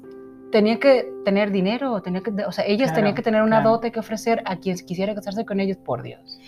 tenía 0.50 0.78
que 0.78 1.08
tener 1.24 1.50
dinero, 1.50 2.00
tenía 2.02 2.22
que, 2.22 2.30
o 2.46 2.52
sea, 2.52 2.64
ellas 2.66 2.88
claro, 2.88 2.96
tenían 2.96 3.14
que 3.14 3.22
tener 3.22 3.42
una 3.42 3.60
claro. 3.60 3.70
dote 3.70 3.92
que 3.92 4.00
ofrecer 4.00 4.42
a 4.46 4.56
quien 4.56 4.76
quisiera 4.78 5.14
casarse 5.14 5.44
con 5.44 5.60
ellos, 5.60 5.76
por 5.78 6.02
Dios. 6.02 6.40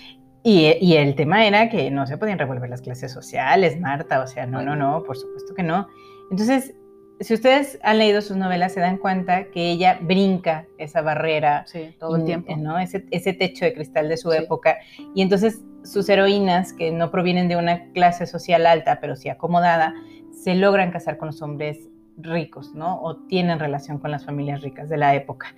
Y, 0.44 0.76
y, 0.80 0.97
el 0.97 1.14
tema 1.14 1.47
era 1.47 1.68
que 1.71 1.90
no 1.90 2.06
se 2.06 2.18
podían 2.18 2.38
revolver 2.38 2.68
las 2.68 2.82
clases 2.82 3.12
sociales, 3.12 3.78
Marta, 3.78 4.21
o 4.21 4.26
sea, 4.26 4.44
no, 4.44 4.61
no, 4.62 4.75
no, 4.75 5.04
por 5.04 5.16
supuesto 5.16 5.54
que 5.54 5.62
no. 5.62 5.87
Entonces, 6.32 6.75
si 7.21 7.35
ustedes 7.35 7.78
han 7.85 7.99
leído 7.99 8.21
sus 8.23 8.37
novelas, 8.37 8.73
se 8.73 8.80
dan 8.80 8.99
cuenta 8.99 9.44
que 9.50 9.71
ella 9.71 9.99
brinca 10.02 10.66
esa 10.78 11.00
barrera 11.00 11.64
sí, 11.66 11.94
todo 12.00 12.16
el 12.16 12.25
tiempo, 12.25 12.56
¿no? 12.56 12.78
Ese, 12.78 13.06
ese 13.12 13.32
techo 13.32 13.64
de 13.64 13.75
cristal 13.75 14.09
de 14.09 14.16
su 14.16 14.32
sí. 14.32 14.38
época. 14.38 14.78
Y 15.14 15.23
entonces 15.23 15.62
sus 15.85 16.09
heroínas, 16.09 16.73
que 16.73 16.90
no 16.90 17.11
provienen 17.11 17.49
de 17.49 17.56
una 17.56 17.90
clase 17.92 18.26
social 18.26 18.66
alta, 18.66 18.99
pero 19.00 19.14
sí 19.14 19.28
acomodada, 19.28 19.94
se 20.32 20.54
logran 20.56 20.90
casar 20.90 21.18
con 21.18 21.26
los 21.26 21.42
hombres 21.42 21.88
ricos, 22.16 22.75
¿no? 22.75 23.00
O 23.02 23.16
tienen 23.26 23.59
relación 23.59 23.99
con 23.99 24.11
las 24.11 24.25
familias 24.25 24.62
ricas 24.62 24.88
de 24.88 24.97
la 24.97 25.14
época. 25.14 25.54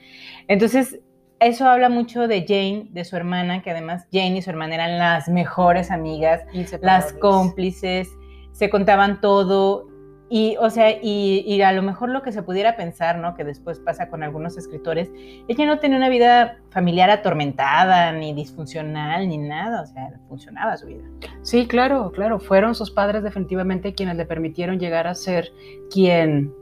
Entonces, 0.48 1.00
eso 1.40 1.68
habla 1.68 1.88
mucho 1.88 2.26
de 2.28 2.44
Jane, 2.46 2.88
de 2.90 3.04
su 3.04 3.16
hermana, 3.16 3.62
que 3.62 3.70
además 3.70 4.06
Jane 4.12 4.38
y 4.38 4.42
su 4.42 4.50
hermana 4.50 4.76
eran 4.76 4.98
las 4.98 5.28
mejores 5.28 5.90
amigas, 5.90 6.42
las 6.80 7.12
cómplices, 7.14 8.08
se 8.52 8.70
contaban 8.70 9.20
todo. 9.20 9.88
Y, 10.30 10.56
o 10.58 10.70
sea, 10.70 10.90
y, 11.02 11.60
a 11.60 11.72
lo 11.72 11.82
mejor 11.82 12.08
lo 12.08 12.22
que 12.22 12.32
se 12.32 12.42
pudiera 12.42 12.76
pensar, 12.76 13.18
¿no? 13.18 13.34
Que 13.34 13.44
después 13.44 13.78
pasa 13.78 14.08
con 14.08 14.22
algunos 14.22 14.56
escritores, 14.56 15.10
ella 15.48 15.66
no 15.66 15.78
tenía 15.78 15.98
una 15.98 16.08
vida 16.08 16.58
familiar 16.70 17.10
atormentada, 17.10 18.10
ni 18.12 18.32
disfuncional, 18.32 19.28
ni 19.28 19.38
nada, 19.38 19.82
o 19.82 19.86
sea, 19.86 20.10
funcionaba 20.28 20.76
su 20.76 20.86
vida. 20.86 21.04
Sí, 21.42 21.66
claro, 21.66 22.10
claro, 22.10 22.40
fueron 22.40 22.74
sus 22.74 22.90
padres 22.90 23.22
definitivamente 23.22 23.94
quienes 23.94 24.16
le 24.16 24.24
permitieron 24.24 24.78
llegar 24.78 25.06
a 25.06 25.14
ser 25.14 25.52
quien, 25.90 26.52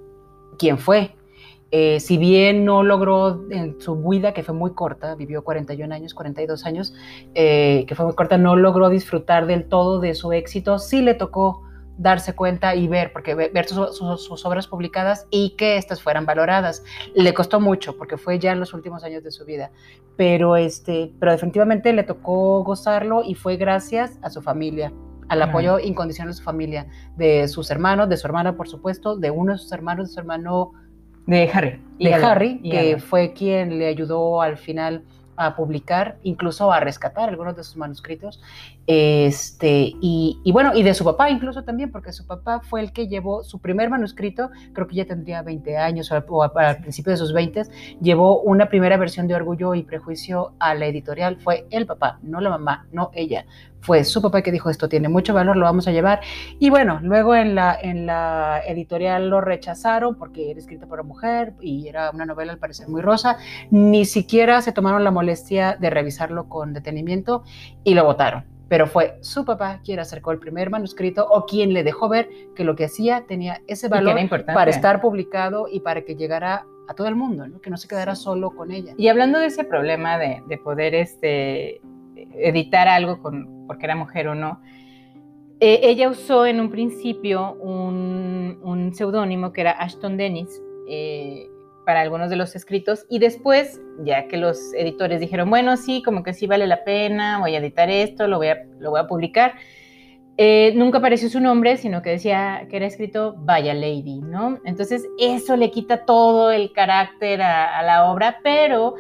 quien 0.59 0.77
fue. 0.77 1.15
Eh, 1.75 2.01
si 2.01 2.19
bien 2.19 2.67
no 2.67 2.83
logró 2.83 3.47
en 3.51 3.81
su 3.81 3.97
vida, 3.97 4.35
que 4.35 4.43
fue 4.43 4.55
muy 4.55 4.75
corta, 4.75 5.15
vivió 5.15 5.43
41 5.43 5.95
años, 5.95 6.13
42 6.13 6.67
años, 6.67 6.95
eh, 7.35 7.87
que 7.89 7.95
fue 7.95 8.05
muy 8.05 8.15
corta, 8.15 8.37
no 8.37 8.57
logró 8.57 8.91
disfrutar 8.91 9.47
del 9.47 9.65
todo 9.65 9.99
de 9.99 10.15
su 10.15 10.33
éxito, 10.33 10.79
sí 10.79 11.01
le 11.01 11.15
tocó 11.15 11.63
darse 12.03 12.35
cuenta 12.35 12.75
y 12.75 12.89
ver, 12.89 13.13
porque 13.13 13.35
ver 13.35 13.69
sus, 13.69 14.45
obras 14.45 14.67
publicadas 14.67 15.27
y 15.31 15.51
que 15.57 15.77
éstas 15.77 16.03
fueran 16.03 16.27
valoradas. 16.27 16.83
Le 17.15 17.33
costó 17.33 17.61
mucho, 17.61 17.97
porque 17.97 18.17
fue 18.17 18.39
ya 18.39 18.53
en 18.53 18.61
los 18.61 18.75
últimos 18.75 19.05
años 19.05 19.23
de 19.23 19.31
su 19.31 19.45
vida, 19.45 19.71
pero, 20.17 20.57
este, 20.57 21.13
pero 21.21 21.33
definitivamente 21.33 21.93
le 21.93 22.03
tocó 22.03 22.63
gozarlo 22.65 23.23
y 23.25 23.35
fue 23.35 23.57
gracias 23.57 24.19
a 24.23 24.31
su 24.31 24.43
familia 24.43 24.93
al 25.29 25.41
apoyo 25.41 25.79
incondicional 25.79 26.35
de 26.35 26.37
su 26.37 26.43
familia, 26.43 26.87
de 27.17 27.49
sus 27.49 27.71
hermanos, 27.71 28.07
de 28.11 28.19
su 28.19 28.27
hermana, 28.27 28.55
por 28.55 28.69
supuesto, 28.69 29.17
de 29.17 29.31
uno 29.31 29.53
de 29.53 29.59
sus 29.59 29.73
hermanos, 29.73 30.09
de 30.09 30.15
su 30.15 30.21
hermano 30.21 30.73
de 31.27 31.49
Harry. 31.51 31.81
De 31.99 32.15
Harry, 32.15 32.61
que 32.61 32.99
fue 32.99 33.33
quien 33.33 33.79
le 33.79 33.87
ayudó 33.87 34.43
al 34.43 34.59
final 34.59 35.05
a 35.37 35.57
publicar, 35.57 36.19
incluso 36.23 36.73
a 36.73 36.81
rescatar 36.81 37.29
algunos 37.29 37.57
de 37.57 37.65
sus 37.65 37.77
manuscritos. 37.77 38.43
Este, 38.87 39.93
y, 40.01 40.51
bueno, 40.53 40.73
y 40.75 40.83
de 40.83 40.95
su 40.95 41.05
papá 41.05 41.31
incluso 41.31 41.63
también, 41.65 41.91
porque 41.91 42.13
su 42.13 42.27
papá 42.27 42.61
fue 42.61 42.81
el 42.81 42.93
que 42.93 43.09
llevó 43.09 43.45
su 43.45 43.61
primer 43.61 43.91
manuscrito, 43.91 44.51
creo 44.73 44.87
que 44.87 44.97
ya 44.97 45.05
tendría 45.05 45.43
20 45.43 45.77
años 45.77 46.11
o, 46.11 46.43
al 46.43 46.77
principio 46.79 47.13
de 47.13 47.17
sus 47.17 47.33
20, 47.33 47.63
llevó 48.01 48.41
una 48.41 48.69
primera 48.69 48.97
versión 48.97 49.29
de 49.29 49.35
Orgullo 49.35 49.75
y 49.75 49.85
Prejuicio 49.85 50.55
a 50.59 50.75
la 50.75 50.87
editorial. 50.87 51.39
Fue 51.41 51.67
el 51.71 51.87
papá, 51.87 52.19
no 52.23 52.41
la 52.41 52.51
mamá, 52.51 52.87
no 52.93 53.11
ella 53.15 53.47
fue 53.83 54.05
su 54.05 54.23
papá 54.23 54.43
que 54.43 54.53
dijo 54.53 54.71
esto 54.71 54.89
tiene 54.89 55.09
mucho 55.09 55.35
valor, 55.35 55.57
lo 55.57 55.67
vamos 55.67 55.87
a 55.89 55.93
llevar. 55.93 56.21
Y 56.59 56.71
bueno, 56.71 57.01
luego 57.03 57.35
en 57.35 57.55
la, 57.55 57.77
en 57.81 58.07
la 58.07 58.63
editorial 58.67 59.29
lo 59.29 59.41
rechazaron 59.41 60.17
porque 60.17 60.51
era 60.51 60.61
escrita 60.61 60.87
por 60.87 61.01
una 61.01 61.09
mujer 61.09 61.55
y 61.61 61.89
era 61.89 62.11
una 62.11 62.25
novela 62.25 62.53
al 62.53 62.59
parecer 62.59 62.89
muy 62.89 63.03
rosa. 63.03 63.39
Ni 63.71 64.05
siquiera 64.05 64.63
se 64.63 64.73
tomaron 64.73 65.05
la 65.05 65.11
molestia 65.11 65.77
de 65.79 65.91
revisarlo 65.91 66.49
con 66.49 66.73
detenimiento 66.73 67.43
y 67.85 67.95
lo 67.95 68.05
votaron. 68.05 68.52
Pero 68.73 68.87
fue 68.87 69.19
su 69.21 69.45
papá 69.45 69.83
quien 69.85 70.01
acercó 70.01 70.33
el 70.33 70.39
primer 70.39 70.71
manuscrito 70.71 71.27
o 71.29 71.45
quien 71.45 71.75
le 71.75 71.85
dejó 71.85 72.09
ver 72.09 72.31
que 72.57 72.65
lo 72.65 72.75
que 72.75 72.87
hacía 72.87 73.27
tenía 73.29 73.61
ese 73.67 73.89
valor 73.89 74.17
para 74.47 74.71
estar 74.71 75.03
publicado 75.03 75.67
y 75.71 75.81
para 75.81 76.07
que 76.07 76.17
llegara 76.17 76.65
a 76.89 76.95
todo 76.95 77.07
el 77.07 77.15
mundo, 77.15 77.61
que 77.61 77.69
no 77.69 77.77
se 77.77 77.87
quedara 77.87 78.15
solo 78.15 78.53
con 78.53 78.71
ella. 78.71 78.95
Y 78.97 79.09
hablando 79.09 79.39
de 79.39 79.45
ese 79.45 79.65
problema 79.65 80.17
de, 80.17 80.43
de 80.49 80.57
poder 80.57 80.95
este, 80.95 81.83
editar 82.33 82.89
algo 82.89 83.21
con, 83.21 83.67
porque 83.67 83.85
era 83.85 83.95
mujer 83.95 84.29
o 84.29 84.35
no, 84.35 84.63
eh, 85.61 85.81
ella 85.83 86.09
usó 86.09 86.47
en 86.47 86.59
un 86.59 86.71
principio 86.71 87.53
un, 87.61 88.59
un 88.63 88.95
seudónimo 88.95 89.53
que 89.53 89.61
era 89.61 89.73
Ashton 89.73 90.17
Dennis 90.17 90.63
eh, 90.89 91.47
para 91.85 92.01
algunos 92.01 92.31
de 92.31 92.37
los 92.37 92.55
escritos 92.55 93.07
y 93.09 93.19
después, 93.19 93.81
ya 94.05 94.29
que 94.29 94.37
los 94.37 94.73
editores 94.75 95.21
dijeron, 95.21 95.51
bueno, 95.51 95.77
sí, 95.77 96.03
como 96.03 96.23
que 96.23 96.33
sí 96.33 96.47
vale 96.47 96.67
la 96.67 96.85
pena, 96.85 97.39
voy 97.39 97.55
a 97.55 97.59
editar 97.59 97.91
esto, 97.91 98.29
lo 98.29 98.39
voy 98.39 98.49
a, 98.49 98.65
lo 98.79 98.91
voy 98.91 99.01
a 99.01 99.07
publicar, 99.07 99.55
eh, 100.37 100.73
nunca 100.75 100.99
apareció 100.99 101.29
su 101.29 101.41
nombre, 101.41 101.77
sino 101.77 102.01
que 102.03 102.11
decía 102.11 102.67
que 102.71 102.77
era 102.77 102.87
escrito 102.87 103.35
Vaya 103.39 103.75
Lady, 103.75 104.21
¿no? 104.21 104.59
Entonces 104.65 105.07
eso 105.19 105.57
le 105.57 105.71
quita 105.71 106.05
todo 106.05 106.51
el 106.51 106.73
carácter 106.73 107.43
a, 107.43 107.79
a 107.79 107.83
la 107.83 108.11
obra, 108.11 108.39
pero 108.43 108.95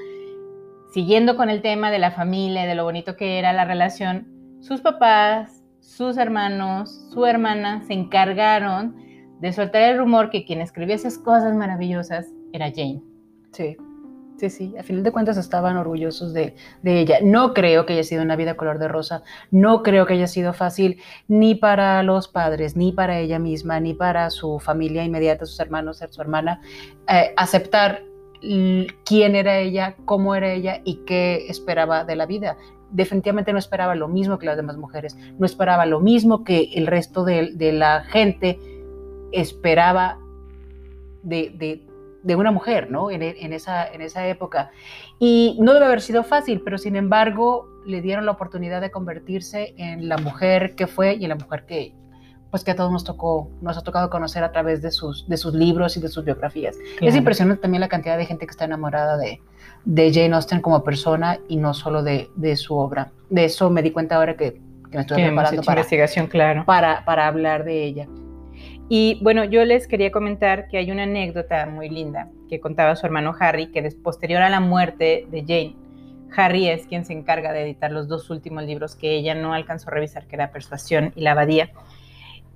siguiendo 0.92 1.36
con 1.36 1.48
el 1.48 1.62
tema 1.62 1.90
de 1.90 1.98
la 1.98 2.10
familia, 2.10 2.66
de 2.66 2.74
lo 2.74 2.84
bonito 2.84 3.16
que 3.16 3.38
era 3.38 3.52
la 3.52 3.64
relación, 3.64 4.28
sus 4.60 4.80
papás, 4.82 5.62
sus 5.80 6.16
hermanos, 6.16 7.08
su 7.12 7.24
hermana 7.26 7.82
se 7.86 7.94
encargaron 7.94 8.94
de 9.40 9.52
soltar 9.52 9.82
el 9.82 9.98
rumor 9.98 10.30
que 10.30 10.44
quien 10.44 10.60
escribía 10.60 10.94
esas 10.94 11.18
cosas 11.18 11.54
maravillosas 11.56 12.26
era 12.52 12.70
Jane. 12.70 13.02
Sí, 13.52 13.76
sí, 14.38 14.50
sí. 14.50 14.74
A 14.78 14.82
final 14.82 15.02
de 15.02 15.12
cuentas 15.12 15.36
estaban 15.36 15.76
orgullosos 15.76 16.32
de, 16.32 16.54
de, 16.82 17.00
ella. 17.00 17.18
No 17.22 17.54
creo 17.54 17.86
que 17.86 17.94
haya 17.94 18.04
sido 18.04 18.22
una 18.22 18.36
vida 18.36 18.56
color 18.56 18.78
de 18.78 18.88
rosa. 18.88 19.22
No 19.50 19.82
creo 19.82 20.06
que 20.06 20.14
haya 20.14 20.26
sido 20.26 20.52
fácil 20.52 21.00
ni 21.28 21.54
para 21.54 22.02
los 22.02 22.28
padres, 22.28 22.76
ni 22.76 22.92
para 22.92 23.18
ella 23.18 23.38
misma, 23.38 23.80
ni 23.80 23.94
para 23.94 24.30
su 24.30 24.58
familia 24.58 25.04
inmediata, 25.04 25.46
sus 25.46 25.60
hermanos, 25.60 26.02
su 26.08 26.20
hermana, 26.20 26.60
eh, 27.08 27.32
aceptar 27.36 28.02
quién 29.04 29.36
era 29.36 29.58
ella, 29.58 29.94
cómo 30.04 30.34
era 30.34 30.52
ella 30.52 30.80
y 30.84 30.96
qué 31.06 31.46
esperaba 31.48 32.04
de 32.04 32.16
la 32.16 32.26
vida. 32.26 32.56
Definitivamente 32.90 33.52
no 33.52 33.58
esperaba 33.58 33.94
lo 33.94 34.08
mismo 34.08 34.38
que 34.38 34.46
las 34.46 34.56
demás 34.56 34.76
mujeres, 34.76 35.16
no 35.38 35.46
esperaba 35.46 35.86
lo 35.86 36.00
mismo 36.00 36.44
que 36.44 36.70
el 36.74 36.86
resto 36.86 37.24
de, 37.24 37.72
la 37.72 38.04
gente 38.04 38.58
esperaba 39.32 40.18
de, 41.22 41.82
una 42.24 42.50
mujer, 42.50 42.90
¿no? 42.90 43.10
En, 43.10 43.22
esa, 43.22 43.86
en 43.86 44.00
esa 44.00 44.26
época. 44.26 44.70
Y 45.18 45.56
no 45.60 45.74
debe 45.74 45.86
haber 45.86 46.00
sido 46.00 46.22
fácil, 46.24 46.62
pero 46.64 46.78
sin 46.78 46.96
embargo 46.96 47.68
le 47.86 48.00
dieron 48.00 48.26
la 48.26 48.32
oportunidad 48.32 48.80
de 48.80 48.90
convertirse 48.90 49.74
en 49.76 50.08
la 50.08 50.16
mujer 50.16 50.74
que 50.74 50.86
fue 50.86 51.14
y 51.14 51.24
en 51.24 51.30
la 51.30 51.36
mujer 51.36 51.64
que, 51.66 51.94
pues 52.50 52.64
que 52.64 52.70
a 52.70 52.76
todos 52.76 52.92
nos 52.92 53.04
tocó, 53.04 53.50
nos 53.60 53.76
ha 53.76 53.82
tocado 53.82 54.08
conocer 54.10 54.44
a 54.44 54.52
través 54.52 54.82
de 54.82 54.90
sus, 54.90 55.28
de 55.28 55.36
sus 55.36 55.54
libros 55.54 55.96
y 55.96 56.00
de 56.00 56.08
sus 56.08 56.24
biografías. 56.24 56.76
Es 57.00 57.16
impresionante 57.16 57.62
también 57.62 57.80
la 57.80 57.88
cantidad 57.88 58.16
de 58.16 58.26
gente 58.26 58.46
que 58.46 58.50
está 58.50 58.66
enamorada 58.66 59.16
de, 59.16 59.40
de 59.84 60.12
Jane 60.12 60.34
Austen 60.34 60.60
como 60.60 60.84
persona 60.84 61.38
y 61.48 61.56
no 61.56 61.74
solo 61.74 62.02
de, 62.02 62.28
de 62.36 62.56
su 62.56 62.76
obra. 62.76 63.10
De 63.30 63.44
eso 63.46 63.70
me 63.70 63.82
di 63.82 63.90
cuenta 63.90 64.16
ahora 64.16 64.36
que, 64.36 64.60
que 64.90 64.96
me 64.96 65.00
estoy 65.00 65.24
preparando 65.24 65.62
para, 65.62 65.80
investigación, 65.80 66.26
claro. 66.26 66.64
para, 66.66 67.04
para 67.04 67.26
hablar 67.26 67.64
de 67.64 67.84
ella. 67.84 68.06
Y 68.88 69.18
bueno, 69.22 69.44
yo 69.44 69.64
les 69.64 69.86
quería 69.86 70.10
comentar 70.10 70.68
que 70.68 70.78
hay 70.78 70.90
una 70.90 71.04
anécdota 71.04 71.66
muy 71.66 71.88
linda 71.88 72.28
que 72.48 72.60
contaba 72.60 72.96
su 72.96 73.06
hermano 73.06 73.34
Harry, 73.38 73.68
que 73.72 73.82
posterior 74.02 74.42
a 74.42 74.50
la 74.50 74.60
muerte 74.60 75.26
de 75.30 75.40
Jane, 75.40 75.76
Harry 76.36 76.68
es 76.68 76.86
quien 76.86 77.04
se 77.04 77.12
encarga 77.12 77.52
de 77.52 77.62
editar 77.62 77.90
los 77.90 78.08
dos 78.08 78.30
últimos 78.30 78.64
libros 78.64 78.94
que 78.94 79.14
ella 79.14 79.34
no 79.34 79.52
alcanzó 79.52 79.88
a 79.88 79.94
revisar, 79.94 80.26
que 80.26 80.36
era 80.36 80.50
Persuasión 80.50 81.12
y 81.14 81.22
La 81.22 81.32
Abadía. 81.32 81.70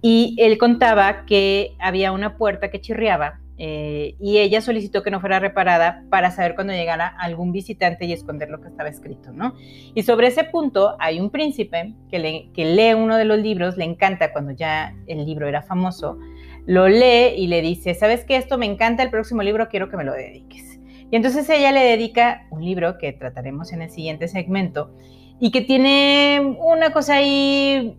Y 0.02 0.37
él 0.38 0.59
contaba 0.59 1.25
que 1.26 1.75
había 1.78 2.12
una 2.12 2.37
puerta 2.37 2.71
que 2.71 2.80
chirriaba 2.80 3.40
eh, 3.59 4.17
y 4.21 4.39
ella 4.39 4.61
solicitó 4.61 5.03
que 5.03 5.11
no 5.11 5.21
fuera 5.21 5.39
reparada 5.39 6.05
para 6.11 6.31
saber 6.31 6.55
cuando 6.55 6.75
llegara 6.75 7.07
algún 7.07 7.53
visitante 7.53 8.05
y 8.05 8.13
esconder 8.13 8.51
lo 8.51 8.61
que 8.61 8.69
estaba 8.69 8.89
escrito, 8.89 9.33
¿no? 9.33 9.55
Y 9.95 10.03
sobre 10.03 10.27
ese 10.27 10.45
punto 10.45 10.95
hay 10.99 11.21
un 11.21 11.31
príncipe 11.31 11.95
que, 12.11 12.19
lee 12.19 12.95
uno 12.95 13.17
de 13.17 13.25
los 13.25 13.39
libros, 13.39 13.77
le 13.79 13.85
encanta 13.85 14.33
cuando 14.33 14.53
ya 14.53 14.95
el 15.07 15.25
libro 15.25 15.49
era 15.49 15.63
famoso, 15.63 16.19
lo 16.67 16.89
lee 16.89 17.35
y 17.37 17.47
le 17.47 17.63
dice, 17.63 17.95
¿sabes 17.95 18.25
qué? 18.25 18.37
Esto 18.37 18.59
me 18.59 18.67
encanta, 18.67 19.03
el 19.03 19.11
próximo 19.11 19.43
libro 19.43 19.69
quiero 19.69 19.89
que 19.89 19.97
me 19.97 20.05
lo 20.05 20.13
dediques. 20.13 20.79
Y 21.11 21.17
entonces 21.17 21.49
ella 21.49 21.73
le 21.73 21.81
dedica 21.81 22.47
un 22.51 22.65
libro 22.65 22.99
que 22.99 23.13
trataremos 23.13 23.73
en 23.73 23.83
el 23.83 23.91
siguiente 23.91 24.29
segmento 24.29 24.93
y 25.39 25.51
que 25.51 25.61
tiene 25.61 26.57
una 26.59 26.93
cosa 26.93 27.17
ahí 27.17 27.97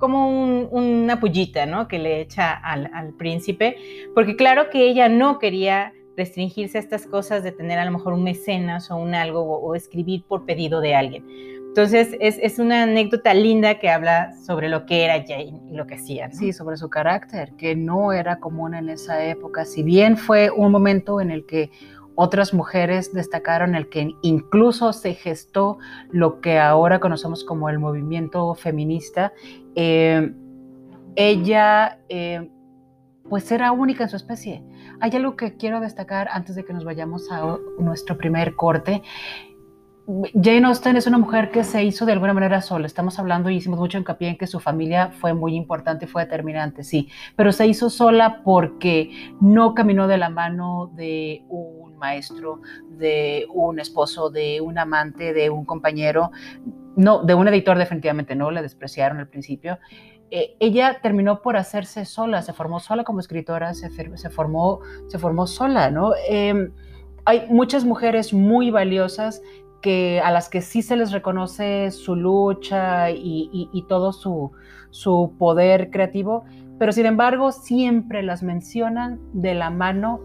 como 0.00 0.28
una 0.70 1.20
pullita, 1.20 1.66
¿no? 1.66 1.86
Que 1.86 2.00
le 2.00 2.20
echa 2.20 2.52
al, 2.52 3.14
príncipe, 3.16 3.76
porque 4.14 4.34
claro 4.34 4.70
que 4.70 4.88
ella 4.88 5.08
no 5.08 5.38
quería 5.38 5.92
restringirse 6.16 6.78
a 6.78 6.80
estas 6.80 7.06
cosas 7.06 7.44
de 7.44 7.52
tener 7.52 7.78
a 7.78 7.84
lo 7.84 7.92
mejor 7.92 8.14
un 8.14 8.24
mecenas 8.24 8.90
o 8.90 8.96
un 8.96 9.14
algo 9.14 9.42
o, 9.42 9.74
escribir 9.74 10.24
por 10.26 10.44
pedido 10.46 10.80
de 10.80 10.94
alguien. 10.94 11.24
Entonces 11.68 12.16
es, 12.18 12.58
una 12.58 12.82
anécdota 12.82 13.32
linda 13.32 13.78
que 13.78 13.90
habla 13.90 14.32
sobre 14.44 14.68
lo 14.68 14.86
que 14.86 15.04
era 15.04 15.24
Jane 15.24 15.60
y 15.70 15.76
lo 15.76 15.86
que 15.86 15.94
hacía. 15.94 16.28
Sí, 16.32 16.52
sobre 16.52 16.76
su 16.76 16.90
carácter, 16.90 17.52
que 17.56 17.76
no 17.76 18.12
era 18.12 18.40
común 18.40 18.74
en 18.74 18.88
esa 18.88 19.24
época. 19.24 19.64
Si 19.64 19.84
bien 19.84 20.16
fue 20.16 20.50
un 20.50 20.72
momento 20.72 21.20
en 21.20 21.30
el 21.30 21.46
que 21.46 21.70
otras 22.22 22.52
mujeres 22.52 23.14
destacaron 23.14 23.74
el 23.74 23.88
que 23.88 24.14
incluso 24.20 24.92
se 24.92 25.14
gestó 25.14 25.78
lo 26.10 26.42
que 26.42 26.58
ahora 26.58 27.00
conocemos 27.00 27.44
como 27.44 27.70
el 27.70 27.78
movimiento 27.78 28.54
feminista. 28.54 29.32
Eh, 29.82 30.34
ella 31.16 32.00
eh, 32.10 32.50
pues 33.30 33.50
era 33.50 33.72
única 33.72 34.04
en 34.04 34.10
su 34.10 34.16
especie. 34.16 34.62
Hay 35.00 35.10
algo 35.12 35.36
que 35.36 35.56
quiero 35.56 35.80
destacar 35.80 36.28
antes 36.30 36.54
de 36.54 36.66
que 36.66 36.74
nos 36.74 36.84
vayamos 36.84 37.32
a 37.32 37.56
nuestro 37.78 38.18
primer 38.18 38.56
corte. 38.56 39.02
Jane 40.34 40.66
Austen 40.66 40.96
es 40.96 41.06
una 41.06 41.16
mujer 41.16 41.50
que 41.50 41.64
se 41.64 41.82
hizo 41.82 42.04
de 42.04 42.12
alguna 42.12 42.34
manera 42.34 42.60
sola. 42.60 42.86
Estamos 42.86 43.18
hablando 43.18 43.48
y 43.48 43.56
hicimos 43.56 43.78
mucho 43.78 43.96
hincapié 43.96 44.28
en 44.28 44.36
que 44.36 44.46
su 44.46 44.60
familia 44.60 45.12
fue 45.18 45.32
muy 45.32 45.54
importante 45.54 46.06
fue 46.06 46.24
determinante, 46.24 46.84
sí, 46.84 47.08
pero 47.36 47.50
se 47.52 47.66
hizo 47.66 47.88
sola 47.88 48.42
porque 48.42 49.32
no 49.40 49.72
caminó 49.74 50.08
de 50.08 50.18
la 50.18 50.28
mano 50.28 50.90
de 50.94 51.44
un 51.48 51.96
maestro, 51.96 52.60
de 52.98 53.46
un 53.54 53.78
esposo, 53.78 54.28
de 54.30 54.60
un 54.60 54.78
amante, 54.78 55.32
de 55.32 55.48
un 55.48 55.64
compañero, 55.64 56.32
no, 56.96 57.22
de 57.22 57.34
un 57.34 57.48
editor 57.48 57.78
definitivamente 57.78 58.34
no, 58.34 58.50
le 58.50 58.62
despreciaron 58.62 59.18
al 59.18 59.28
principio. 59.28 59.78
Eh, 60.30 60.56
ella 60.60 60.98
terminó 61.02 61.42
por 61.42 61.56
hacerse 61.56 62.04
sola, 62.04 62.42
se 62.42 62.52
formó 62.52 62.78
sola 62.78 63.02
como 63.04 63.20
escritora, 63.20 63.74
se, 63.74 63.90
se 63.90 64.30
formó, 64.30 64.80
se 65.08 65.18
formó 65.18 65.46
sola, 65.46 65.90
¿no? 65.90 66.12
Em, 66.28 66.72
hay 67.24 67.46
muchas 67.48 67.84
mujeres 67.84 68.32
muy 68.32 68.70
valiosas 68.70 69.42
que, 69.82 70.20
a 70.22 70.30
las 70.30 70.48
que 70.48 70.60
sí 70.60 70.82
se 70.82 70.96
les 70.96 71.10
reconoce 71.10 71.90
su 71.90 72.14
lucha 72.14 73.10
y, 73.10 73.84
todo 73.88 74.12
su, 74.12 74.52
su, 74.90 75.34
poder 75.38 75.90
creativo, 75.90 76.44
pero 76.78 76.92
sin 76.92 77.06
embargo 77.06 77.50
siempre 77.50 78.22
las 78.22 78.42
mencionan 78.42 79.18
de 79.32 79.54
la 79.54 79.70
mano 79.70 80.20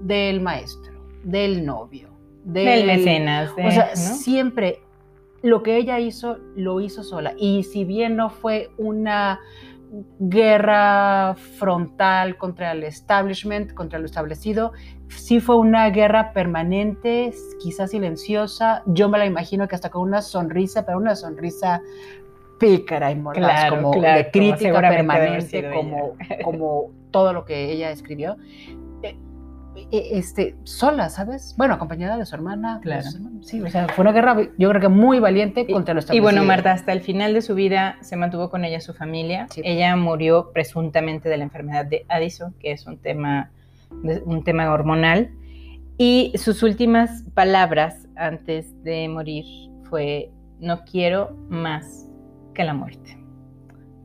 del 0.00 0.40
maestro, 0.40 0.92
del 1.22 1.64
novio, 1.64 2.08
del, 2.44 2.86
mecenas. 2.86 3.50
o 3.52 3.70
sea, 3.70 3.94
siempre 3.94 4.80
lo 5.44 5.62
que 5.62 5.76
ella 5.76 6.00
hizo, 6.00 6.38
lo 6.56 6.80
hizo 6.80 7.02
sola. 7.02 7.34
Y 7.36 7.64
si 7.64 7.84
bien 7.84 8.16
no 8.16 8.30
fue 8.30 8.70
una 8.78 9.40
guerra 10.18 11.34
frontal 11.34 12.38
contra 12.38 12.72
el 12.72 12.82
establishment, 12.82 13.74
contra 13.74 13.98
lo 13.98 14.06
establecido. 14.06 14.72
Sí 15.08 15.40
fue 15.40 15.58
una 15.58 15.90
guerra 15.90 16.32
permanente, 16.32 17.34
quizás 17.60 17.90
silenciosa. 17.90 18.82
Yo 18.86 19.10
me 19.10 19.18
la 19.18 19.26
imagino 19.26 19.68
que 19.68 19.74
hasta 19.74 19.90
con 19.90 20.00
una 20.00 20.22
sonrisa, 20.22 20.86
pero 20.86 20.96
una 20.96 21.14
sonrisa 21.14 21.82
pícara 22.58 23.10
y 23.10 23.16
mordaz, 23.16 23.68
como 23.68 24.00
de 24.00 24.30
crítica 24.32 24.80
permanente, 24.80 25.70
como, 25.74 26.16
como 26.42 26.90
todo 27.10 27.34
lo 27.34 27.44
que 27.44 27.70
ella 27.70 27.90
escribió. 27.90 28.38
E, 29.76 30.18
este, 30.18 30.56
sola, 30.64 31.08
¿sabes? 31.08 31.54
Bueno, 31.56 31.74
acompañada 31.74 32.16
de 32.16 32.26
su 32.26 32.34
hermana. 32.34 32.80
Claro. 32.82 33.08
Sí, 33.42 33.60
o 33.60 33.68
sea, 33.68 33.88
fue 33.88 34.02
una 34.02 34.12
guerra, 34.12 34.36
yo 34.56 34.68
creo 34.68 34.80
que 34.80 34.88
muy 34.88 35.18
valiente 35.18 35.66
contra 35.66 35.94
los 35.94 36.10
Y 36.12 36.20
bueno, 36.20 36.44
Marta, 36.44 36.72
hasta 36.72 36.92
el 36.92 37.00
final 37.00 37.34
de 37.34 37.42
su 37.42 37.54
vida 37.54 37.96
se 38.00 38.16
mantuvo 38.16 38.50
con 38.50 38.64
ella 38.64 38.80
su 38.80 38.94
familia. 38.94 39.46
Ella 39.56 39.96
murió 39.96 40.50
presuntamente 40.52 41.28
de 41.28 41.36
la 41.36 41.44
enfermedad 41.44 41.86
de 41.86 42.06
Addison, 42.08 42.54
que 42.60 42.72
es 42.72 42.86
un 42.86 42.98
tema, 42.98 43.50
un 44.24 44.44
tema 44.44 44.72
hormonal. 44.72 45.30
Y 45.96 46.32
sus 46.36 46.62
últimas 46.62 47.22
palabras 47.34 48.08
antes 48.16 48.82
de 48.82 49.08
morir 49.08 49.44
fue, 49.88 50.30
no 50.58 50.84
quiero 50.84 51.36
más 51.48 52.08
que 52.54 52.64
la 52.64 52.74
muerte. 52.74 53.18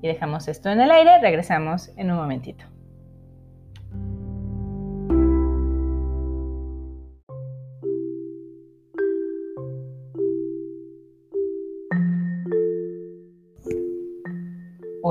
Y 0.02 0.08
dejamos 0.08 0.48
esto 0.48 0.70
en 0.70 0.82
el 0.82 0.91
aire, 0.91 1.20
regresamos 1.20 1.91
en 1.98 2.12
un 2.12 2.17
momentito. 2.17 2.65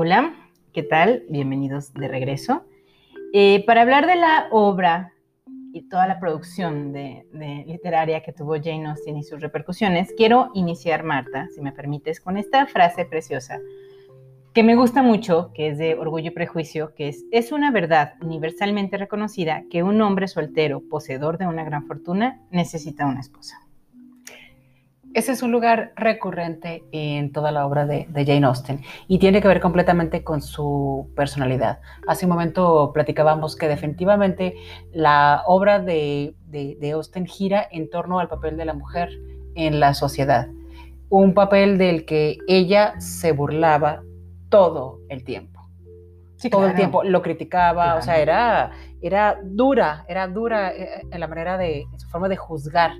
Hola, 0.01 0.33
¿qué 0.71 0.81
tal? 0.81 1.25
Bienvenidos 1.27 1.93
de 1.93 2.07
regreso. 2.07 2.63
Eh, 3.33 3.65
para 3.65 3.81
hablar 3.81 4.07
de 4.07 4.15
la 4.15 4.47
obra 4.49 5.11
y 5.73 5.89
toda 5.89 6.07
la 6.07 6.21
producción 6.21 6.93
de, 6.93 7.25
literaria 7.67 8.23
que 8.23 8.31
tuvo 8.31 8.55
Jane 8.55 8.87
Austen 8.87 9.17
y 9.17 9.23
sus 9.23 9.41
repercusiones, 9.41 10.13
quiero 10.15 10.51
iniciar, 10.53 11.03
Marta, 11.03 11.49
si 11.53 11.59
me 11.59 11.73
permites, 11.73 12.21
con 12.21 12.37
esta 12.37 12.65
frase 12.65 13.03
preciosa 13.03 13.59
que 14.53 14.63
me 14.63 14.77
gusta 14.77 15.03
mucho, 15.03 15.51
que 15.53 15.67
es 15.67 15.77
de 15.77 15.95
Orgullo 15.95 16.27
y 16.27 16.33
Prejuicio, 16.33 16.95
que 16.95 17.09
es, 17.09 17.25
es 17.33 17.51
una 17.51 17.69
verdad 17.69 18.13
universalmente 18.21 18.95
reconocida 18.95 19.65
que 19.69 19.83
un 19.83 19.99
hombre 19.99 20.29
soltero, 20.29 20.81
poseedor 20.89 21.37
de 21.37 21.47
una 21.47 21.65
gran 21.65 21.87
fortuna, 21.87 22.39
necesita 22.51 23.05
una 23.05 23.19
esposa. 23.19 23.68
Ese 25.15 25.31
es 25.31 25.41
un 25.41 25.51
lugar 25.51 25.91
recurrente 25.95 26.83
en 26.91 27.31
toda 27.31 27.51
la 27.51 27.65
obra 27.65 27.87
de, 27.87 28.05
Jane 28.13 28.45
Austen 28.45 28.81
y 29.07 29.17
tiene 29.17 29.41
que 29.41 29.47
ver 29.47 29.59
completamente 29.59 30.23
con 30.23 30.41
su 30.41 31.11
personalidad. 31.15 31.79
Hace 32.07 32.27
un 32.27 32.31
momento 32.31 32.91
platicábamos 32.93 33.55
que 33.55 33.67
definitivamente 33.67 34.55
la 34.93 35.41
obra 35.47 35.79
de, 35.79 36.35
de, 36.45 36.91
Austen 36.91 37.25
gira 37.25 37.67
en 37.71 37.89
torno 37.89 38.19
al 38.19 38.27
papel 38.27 38.55
de 38.55 38.65
la 38.65 38.73
mujer 38.75 39.09
en 39.55 39.79
la 39.79 39.95
sociedad, 39.95 40.47
un 41.09 41.33
papel 41.33 41.79
del 41.79 42.05
que 42.05 42.37
ella 42.47 42.93
se 42.99 43.31
burlaba 43.31 44.03
todo 44.49 44.99
el 45.09 45.23
tiempo. 45.23 45.59
todo 46.51 46.67
el 46.67 46.75
tiempo 46.75 47.03
lo 47.03 47.23
criticaba, 47.23 47.95
o 47.95 48.01
sea, 48.03 48.19
era, 48.19 48.71
era 49.01 49.39
dura, 49.43 50.05
era 50.07 50.27
dura 50.27 50.71
eh, 50.71 51.01
en 51.09 51.19
la 51.19 51.27
manera 51.27 51.57
de, 51.57 51.81
en 51.81 51.99
su 51.99 52.07
forma 52.09 52.29
de 52.29 52.37
juzgar 52.37 52.91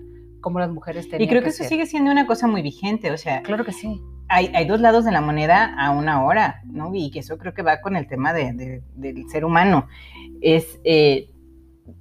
como 0.42 0.60
las 0.60 0.70
mujeres 0.70 1.10
tenían 1.10 1.28
Y 1.28 1.30
creo 1.30 1.42
que, 1.42 1.50
eso 1.50 1.64
sigue 1.64 1.86
siendo 1.86 2.12
una 2.12 2.26
cosa 2.26 2.48
muy 2.48 2.62
vigente, 2.62 3.12
o 3.12 3.18
sea. 3.18 3.42
Claro 3.44 3.66
que 3.66 3.72
sí. 3.72 4.02
Hay, 4.28 4.52
hay, 4.54 4.68
dos 4.68 4.80
lados 4.80 5.06
de 5.06 5.12
la 5.12 5.22
moneda 5.22 5.74
a 5.78 5.92
una 5.92 6.24
hora, 6.24 6.62
¿no? 6.66 6.92
Y 6.94 7.10
que 7.12 7.20
eso 7.20 7.38
creo 7.38 7.54
que 7.54 7.64
va 7.64 7.82
con 7.82 7.96
el 7.96 8.08
tema 8.08 8.34
de, 8.34 8.82
del 8.96 9.30
ser 9.30 9.46
humano. 9.46 9.88
Es. 10.42 10.80
Eh, 10.84 11.32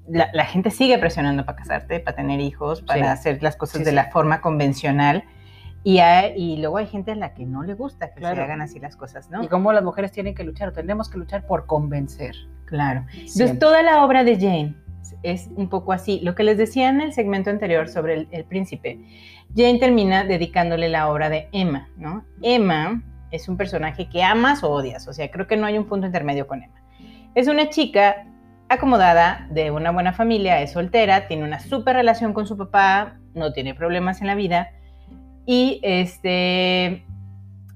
la, 0.06 0.44
gente 0.44 0.70
sigue 0.70 0.98
presionando 0.98 1.46
para 1.46 1.56
casarte, 1.56 2.00
para 2.00 2.16
tener 2.16 2.40
hijos, 2.40 2.82
para 2.82 3.10
hacer 3.10 3.42
las 3.42 3.56
cosas 3.56 3.84
de 3.84 3.92
la 3.92 4.10
forma 4.10 4.40
convencional. 4.42 5.24
Y, 5.82 6.00
y, 6.36 6.58
luego 6.58 6.76
hay 6.76 6.86
gente 6.86 7.12
a 7.12 7.14
la 7.14 7.32
que 7.32 7.46
no 7.46 7.62
le 7.62 7.72
gusta 7.72 8.12
que 8.12 8.20
se 8.20 8.26
hagan 8.26 8.60
así 8.60 8.78
las 8.80 8.96
cosas, 8.96 9.30
¿no? 9.30 9.42
Y 9.42 9.48
cómo 9.48 9.72
las 9.72 9.82
mujeres 9.82 10.12
tienen 10.12 10.34
que 10.34 10.44
luchar, 10.44 10.68
o 10.68 10.72
tenemos 10.72 11.08
que 11.08 11.16
luchar 11.16 11.46
por 11.46 11.64
convencer. 11.66 12.34
Claro. 12.66 13.06
Entonces, 13.14 13.58
toda 13.58 13.82
la 13.82 14.04
obra 14.04 14.24
de 14.24 14.36
Jane 14.36 14.87
es 15.22 15.48
un 15.56 15.68
poco 15.68 15.92
así. 15.92 16.20
Lo 16.22 16.34
que 16.34 16.44
les 16.44 16.58
decía 16.58 16.88
en 16.88 17.00
el 17.00 17.12
segmento 17.12 17.50
anterior 17.50 17.88
sobre 17.88 18.26
el, 18.30 18.44
príncipe, 18.44 18.98
Jane 19.54 19.78
termina 19.78 20.24
dedicándole 20.24 20.88
la 20.88 21.08
obra 21.08 21.28
de 21.28 21.48
Emma, 21.52 21.88
¿no? 21.96 22.24
Emma 22.42 23.02
es 23.30 23.48
un 23.48 23.56
personaje 23.56 24.08
que 24.08 24.22
amas 24.22 24.62
o 24.62 24.70
odias, 24.70 25.06
o 25.08 25.12
sea, 25.12 25.30
creo 25.30 25.46
que 25.46 25.56
no 25.56 25.66
hay 25.66 25.76
un 25.76 25.86
punto 25.86 26.06
intermedio 26.06 26.46
con 26.46 26.62
Emma. 26.62 26.80
Es 27.34 27.48
una 27.48 27.68
chica 27.68 28.26
acomodada, 28.68 29.46
de 29.50 29.70
una 29.70 29.90
buena 29.90 30.12
familia, 30.12 30.60
es 30.60 30.72
soltera, 30.72 31.26
tiene 31.26 31.44
una 31.44 31.60
súper 31.60 31.96
relación 31.96 32.32
con 32.32 32.46
su 32.46 32.56
papá, 32.56 33.18
no 33.34 33.52
tiene 33.52 33.74
problemas 33.74 34.20
en 34.20 34.26
la 34.26 34.34
vida. 34.34 34.70
Y 35.46 35.80
este, 35.82 37.04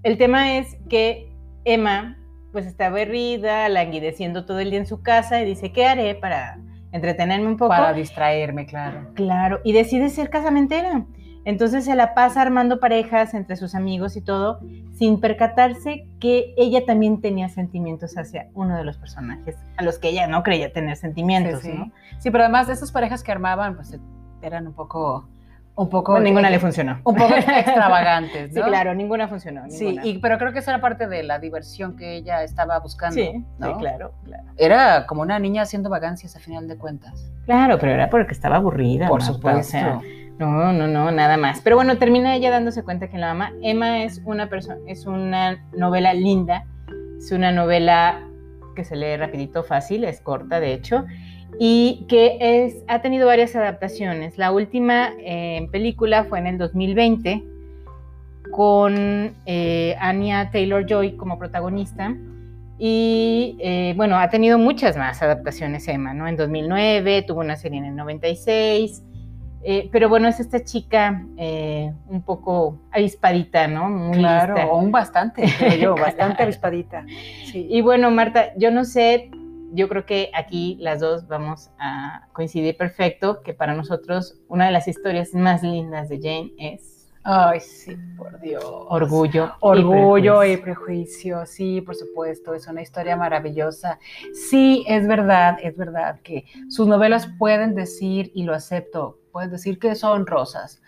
el 0.02 0.18
tema 0.18 0.56
es 0.58 0.76
que 0.88 1.30
Emma 1.64 2.18
pues 2.52 2.66
está 2.66 2.88
aburrida, 2.88 3.68
languideciendo 3.70 4.44
todo 4.44 4.58
el 4.60 4.70
día 4.70 4.80
en 4.80 4.86
su 4.86 5.02
casa 5.02 5.40
y 5.40 5.46
dice, 5.46 5.72
¿qué 5.72 5.86
haré 5.86 6.14
para 6.14 6.58
entretenerme 6.92 7.46
un 7.46 7.56
poco. 7.56 7.70
Para 7.70 7.92
distraerme, 7.92 8.66
claro. 8.66 9.08
Claro, 9.14 9.60
y 9.64 9.72
decide 9.72 10.08
ser 10.08 10.30
casamentera. 10.30 11.04
Entonces 11.44 11.84
se 11.84 11.96
la 11.96 12.14
pasa 12.14 12.40
armando 12.40 12.78
parejas 12.78 13.34
entre 13.34 13.56
sus 13.56 13.74
amigos 13.74 14.16
y 14.16 14.20
todo, 14.20 14.60
sin 14.92 15.18
percatarse 15.18 16.06
que 16.20 16.54
ella 16.56 16.86
también 16.86 17.20
tenía 17.20 17.48
sentimientos 17.48 18.16
hacia 18.16 18.48
uno 18.54 18.76
de 18.76 18.84
los 18.84 18.96
personajes, 18.96 19.56
a 19.76 19.82
los 19.82 19.98
que 19.98 20.10
ella 20.10 20.28
no 20.28 20.44
creía 20.44 20.72
tener 20.72 20.96
sentimientos, 20.96 21.62
sí, 21.62 21.72
¿no? 21.72 21.90
Sí, 22.18 22.30
pero 22.30 22.44
además 22.44 22.68
de 22.68 22.74
esas 22.74 22.92
parejas 22.92 23.24
que 23.24 23.32
armaban, 23.32 23.74
pues 23.74 23.98
eran 24.40 24.68
un 24.68 24.72
poco 24.72 25.28
un 25.74 25.88
poco... 25.88 26.18
ninguna 26.20 26.50
le 26.50 26.58
funcionó. 26.58 27.00
Un 27.04 27.14
poco 27.14 27.34
extravagantes, 27.36 28.52
¿no? 28.52 28.62
Sí, 28.62 28.68
claro, 28.68 28.94
ninguna 28.94 29.28
funcionó. 29.28 29.62
Sí, 29.68 29.98
y, 30.02 30.18
pero 30.18 30.38
creo 30.38 30.52
que 30.52 30.58
esa 30.58 30.72
era 30.72 30.80
parte 30.80 31.06
de 31.06 31.22
la 31.22 31.38
diversión 31.38 31.96
que 31.96 32.16
ella 32.16 32.42
estaba 32.42 32.78
buscando. 32.78 33.14
Sí, 33.14 33.44
claro, 33.58 34.12
claro. 34.24 34.44
Era 34.56 35.06
como 35.06 35.22
una 35.22 35.38
niña 35.38 35.62
haciendo 35.62 35.88
vagancias 35.88 36.36
a 36.36 36.40
final 36.40 36.68
de 36.68 36.76
cuentas. 36.76 37.32
Claro, 37.46 37.78
pero 37.78 37.92
era 37.92 38.10
porque 38.10 38.32
estaba 38.32 38.56
aburrida. 38.56 39.08
Por 39.08 39.22
supuesto. 39.22 40.02
no, 40.38 40.72
no, 40.72 40.86
no, 40.86 41.10
nada 41.10 41.36
más. 41.36 41.60
Pero 41.62 41.76
bueno, 41.76 41.96
termina 41.96 42.34
ella 42.34 42.50
dándose 42.50 42.82
cuenta 42.82 43.08
que 43.08 43.16
la 43.16 43.30
ama. 43.30 43.52
Emma 43.62 44.02
es 44.04 44.20
una 44.24 44.48
persona, 44.48 44.78
es 44.86 45.06
una 45.06 45.64
novela 45.72 46.12
linda, 46.12 46.66
es 47.16 47.32
una 47.32 47.50
novela 47.50 48.20
que 48.76 48.84
se 48.84 48.96
lee 48.96 49.16
rapidito, 49.16 49.62
fácil, 49.64 50.04
es 50.04 50.20
corta, 50.20 50.60
de 50.60 50.72
hecho 50.72 51.04
y 51.58 52.06
que 52.08 52.38
es, 52.40 52.82
ha 52.88 53.02
tenido 53.02 53.26
varias 53.26 53.54
adaptaciones. 53.54 54.38
La 54.38 54.52
última 54.52 55.10
eh, 55.18 55.68
película 55.70 56.24
fue 56.24 56.38
en 56.38 56.46
el 56.46 56.58
2020 56.58 57.42
con 58.50 59.34
eh, 59.46 59.96
Anya 60.00 60.50
Taylor 60.50 60.84
Joy 60.86 61.16
como 61.16 61.38
protagonista. 61.38 62.14
Y 62.78 63.56
eh, 63.60 63.94
bueno, 63.96 64.18
ha 64.18 64.28
tenido 64.28 64.58
muchas 64.58 64.96
más 64.96 65.22
adaptaciones 65.22 65.86
Emma, 65.86 66.14
¿no? 66.14 66.26
En 66.26 66.36
2009, 66.36 67.22
tuvo 67.22 67.40
una 67.40 67.56
serie 67.56 67.78
en 67.78 67.84
el 67.84 67.96
96. 67.96 69.04
pero 69.92 70.08
bueno, 70.08 70.26
es 70.26 70.40
esta 70.40 70.64
chica 70.64 71.24
un 72.08 72.22
poco 72.22 72.80
avispadita, 72.90 73.68
¿no? 73.68 73.88
Muy 73.88 74.18
claro, 74.18 74.56
lista. 74.56 74.72
un 74.72 74.90
bastante, 74.90 75.44
creo 75.58 75.76
yo, 75.76 75.94
bastante 76.00 76.42
avispadita. 76.42 77.04
Y 77.54 77.80
bueno, 77.82 78.10
Marta, 78.10 78.52
yo 78.56 78.72
no 78.72 78.84
sé, 78.84 79.30
yo 79.72 79.88
creo 79.88 80.06
que 80.06 80.30
aquí 80.34 80.76
las 80.80 81.00
dos 81.00 81.26
vamos 81.26 81.70
a 81.78 82.28
coincidir 82.32 82.76
perfecto, 82.76 83.42
que 83.42 83.54
para 83.54 83.74
nosotros 83.74 84.40
una 84.48 84.66
de 84.66 84.72
las 84.72 84.88
historias 84.88 85.34
más 85.34 85.62
lindas 85.62 86.08
de 86.08 86.16
Jane 86.16 86.52
es 86.58 86.92
Ay, 87.24 87.60
sí, 87.60 87.96
por 88.16 88.40
Dios. 88.40 88.64
Orgullo. 88.64 89.52
Orgullo 89.60 90.42
y 90.42 90.56
prejuicio. 90.56 91.46
sí, 91.46 91.80
por 91.80 91.94
supuesto, 91.94 92.52
es 92.52 92.66
una 92.66 92.82
historia 92.82 93.16
maravillosa. 93.16 94.00
Sí, 94.34 94.84
es 94.88 95.06
verdad, 95.06 95.56
es 95.62 95.76
verdad 95.76 96.20
que 96.22 96.46
sus 96.68 96.88
novelas 96.88 97.28
pueden 97.38 97.76
decir, 97.76 98.32
y 98.34 98.42
lo 98.42 98.54
acepto, 98.54 99.20
pueden 99.32 99.50
decir 99.50 99.78
que 99.78 99.94
son 99.94 100.26
rosas, 100.26 100.82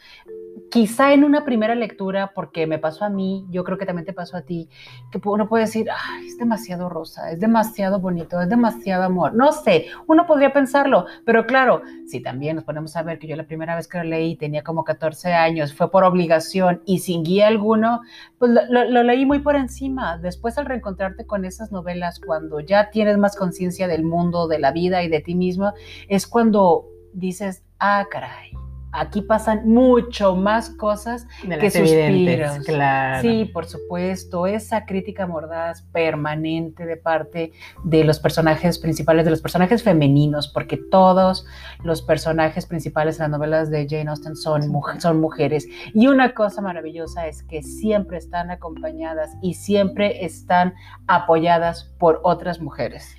quizá 0.71 1.13
en 1.13 1.25
una 1.25 1.45
primera 1.45 1.75
lectura, 1.75 2.33
porque 2.35 2.67
me 2.67 2.79
pasó 2.79 3.05
a 3.05 3.11
mí, 3.11 3.47
yo 3.51 3.65
creo 3.65 3.79
que 3.79 3.87
también 3.87 4.07
te 4.07 4.13
pasó 4.13 4.37
a 4.37 4.43
ti, 4.43 4.69
que 5.11 5.21
uno 5.25 5.49
puede 5.49 5.65
decir, 5.65 5.89
Ay, 5.91 6.27
es 6.27 6.39
demasiado 6.39 6.89
rosa, 6.89 7.31
es 7.31 7.41
demasiado 7.41 8.01
bonito, 8.01 8.41
es 8.41 8.49
demasiado 8.49 9.05
amor. 9.05 9.35
No 9.35 9.53
sé, 9.53 9.87
uno 10.07 10.27
podría 10.27 10.53
pensarlo, 10.53 11.07
pero 11.25 11.47
claro, 11.47 11.83
si 12.07 12.21
también 12.21 12.57
nos 12.57 12.65
ponemos 12.65 12.97
a 12.97 13.03
ver 13.03 13.19
que 13.19 13.27
yo 13.27 13.37
la 13.37 13.47
primera 13.47 13.77
vez 13.77 13.89
que 13.89 13.99
lo 13.99 14.05
leí 14.05 14.37
tenía 14.37 14.63
como 14.63 14.85
14 14.85 15.33
años, 15.33 15.75
fue 15.75 15.91
por 15.91 16.05
obligación 16.05 16.83
y 16.85 16.99
sin 16.99 17.23
guía 17.23 17.49
alguno, 17.49 18.01
pues 18.39 18.53
lo, 18.53 18.85
lo 18.85 19.03
leí 19.03 19.25
muy 19.25 19.41
por 19.41 19.57
encima. 19.57 20.19
Después 20.19 20.59
al 20.59 20.67
reencontrarte 20.67 21.27
con 21.27 21.45
esas 21.45 21.73
novelas, 21.73 22.21
cuando 22.25 22.61
ya 22.61 22.91
tienes 22.91 23.17
más 23.17 23.37
conciencia 23.37 23.89
del 23.89 24.05
mundo, 24.05 24.49
de 24.49 24.59
la 24.59 24.73
vida 24.73 25.03
y 25.03 25.09
de 25.09 25.21
ti 25.21 25.35
mismo, 25.35 25.73
es 26.09 26.27
cuando 26.27 26.94
dices, 27.15 27.63
ah, 27.79 28.07
caray 28.11 28.53
aquí 28.95 29.23
pasan 29.23 29.69
mucho 29.69 30.37
más 30.37 30.71
cosas 30.71 31.27
que 31.43 31.71
suspiros. 31.71 32.65
Claro. 32.65 33.23
Sí, 33.23 33.45
por 33.47 33.67
supuesto, 33.67 34.47
esa 34.47 34.87
crítica 34.87 35.27
mordaz 35.27 35.83
permanente 35.93 36.87
de 36.87 36.97
parte 36.97 37.53
de 37.83 38.05
los 38.05 38.21
personajes 38.21 38.79
principales, 38.79 39.25
de 39.25 39.33
los 39.33 39.43
personajes 39.43 39.83
femeninos, 39.83 40.49
porque 40.49 40.77
todos 40.77 41.45
los 41.83 42.03
personajes 42.03 42.67
principales 42.67 43.17
en 43.17 43.25
las 43.25 43.31
novelas 43.31 43.71
de 43.71 43.87
Jane 43.89 44.11
Austen 44.11 44.37
son, 44.37 44.63
son 44.99 45.21
mujeres. 45.21 45.67
Y 45.93 46.07
una 46.07 46.33
cosa 46.33 46.63
maravillosa 46.63 47.27
es 47.27 47.43
que 47.43 47.63
siempre 47.63 48.19
están 48.19 48.51
acompañadas 48.51 49.31
y 49.43 49.55
siempre 49.55 50.25
están 50.25 50.75
apoyadas 51.09 51.93
por 51.99 52.21
otras 52.23 52.61
mujeres. 52.61 53.17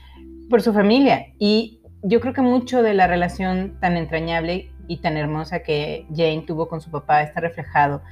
Por 0.50 0.62
su 0.62 0.74
familia. 0.74 1.26
Y 1.38 1.82
yo 2.08 2.20
creo 2.20 2.34
que 2.34 2.42
mucho 2.42 2.84
de 2.84 2.94
la 2.94 3.08
relación 3.08 3.78
tan 3.80 3.98
entrañable 3.98 4.72
y 4.88 4.98
tan 4.98 5.18
hermosa 5.18 5.64
que 5.64 6.06
Jane 6.12 6.44
tuvo 6.46 6.68
con 6.68 6.80
su 6.80 6.92
papá 6.92 7.24
está 7.24 7.40
reflejado 7.40 8.04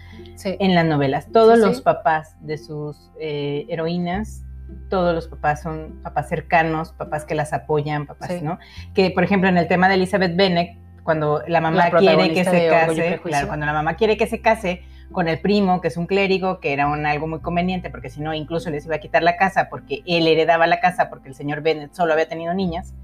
en 0.44 0.74
las 0.74 0.86
novelas. 0.86 1.32
Todos 1.32 1.60
los 1.60 1.82
papás 1.82 2.36
de 2.42 2.58
sus 2.58 3.12
eh, 3.20 3.68
heroínas, 3.70 4.44
todos 4.90 5.14
los 5.14 5.28
papás 5.28 5.62
son 5.62 6.00
papás 6.02 6.28
cercanos, 6.28 6.92
papás 6.94 7.24
que 7.26 7.36
las 7.36 7.54
apoyan, 7.54 8.08
papás, 8.08 8.42
¿no? 8.42 8.58
Que, 8.96 9.12
por 9.12 9.24
ejemplo, 9.24 9.48
en 9.48 9.60
el 9.60 9.68
tema 9.68 9.88
de 9.88 9.96
Elizabeth 9.96 10.36
Bennet, 10.36 10.76
cuando 11.04 11.44
la 11.48 11.62
mamá 11.62 11.92
quiere 11.92 12.34
que 12.34 12.44
se 12.46 12.70
case, 12.70 13.20
claro, 13.24 13.48
cuando 13.48 13.68
la 13.68 13.74
mamá 13.74 13.94
quiere 13.94 14.18
que 14.18 14.26
se 14.26 14.42
case 14.42 14.82
con 15.12 15.28
el 15.28 15.40
primo, 15.40 15.82
que 15.82 15.90
es 15.90 15.98
un 15.98 16.08
clérigo, 16.08 16.60
que 16.60 16.74
era 16.74 16.88
un, 16.88 17.06
algo 17.06 17.28
muy 17.28 17.42
conveniente, 17.42 17.92
porque 17.92 18.10
si 18.10 18.22
no, 18.22 18.34
incluso 18.34 18.72
les 18.72 18.86
iba 18.88 18.96
a 18.96 19.00
quitar 19.00 19.22
la 19.22 19.38
casa, 19.38 19.70
porque 19.70 20.02
él 20.08 20.26
heredaba 20.26 20.66
la 20.66 20.80
casa, 20.80 21.12
porque 21.12 21.30
el 21.30 21.36
señor 21.36 21.62
Bennet 21.62 21.94
solo 21.94 22.14
había 22.14 22.28
tenido 22.28 22.56
niñas 22.56 22.96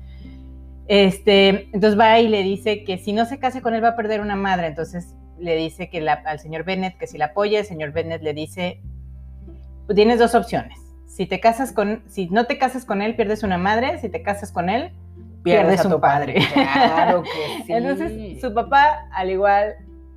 este, 0.89 1.69
entonces 1.71 1.97
va 1.99 2.19
y 2.19 2.27
le 2.27 2.41
dice 2.41 2.83
que 2.83 2.97
si 2.97 3.13
no 3.13 3.25
se 3.25 3.37
case 3.37 3.61
con 3.61 3.75
él 3.75 3.83
va 3.83 3.89
a 3.89 3.95
perder 3.95 4.21
una 4.21 4.35
madre. 4.35 4.65
Entonces 4.65 5.15
le 5.37 5.55
dice 5.55 5.87
que 5.87 5.99
al 6.09 6.39
señor 6.39 6.63
Bennett 6.63 6.97
que 6.97 7.05
si 7.05 7.19
la 7.19 7.25
apoya, 7.25 7.59
el 7.59 7.65
señor 7.65 7.91
Bennett 7.91 8.23
le 8.23 8.33
dice, 8.33 8.81
pues 9.85 9.95
tienes 9.95 10.17
dos 10.17 10.33
opciones. 10.33 10.79
Si 11.05 11.27
te 11.27 11.39
casas 11.39 11.73
con, 11.73 12.01
si 12.07 12.27
no 12.29 12.45
te 12.45 12.57
casas 12.57 12.85
con 12.85 13.03
él, 13.03 13.15
pierdes 13.15 13.43
una 13.43 13.59
madre. 13.59 13.99
Si 13.99 14.09
te 14.09 14.23
casas 14.23 14.51
con 14.51 14.67
él, 14.67 14.91
pierdes, 15.43 15.85
a, 15.85 15.89
tu 15.89 16.01
padre. 16.01 16.39
Claro 16.53 17.21
que 17.21 17.29
sí. 17.67 17.71
Entonces 17.71 18.41
su 18.41 18.51
papá, 18.55 19.07
al 19.13 19.29
igual, 19.29 19.75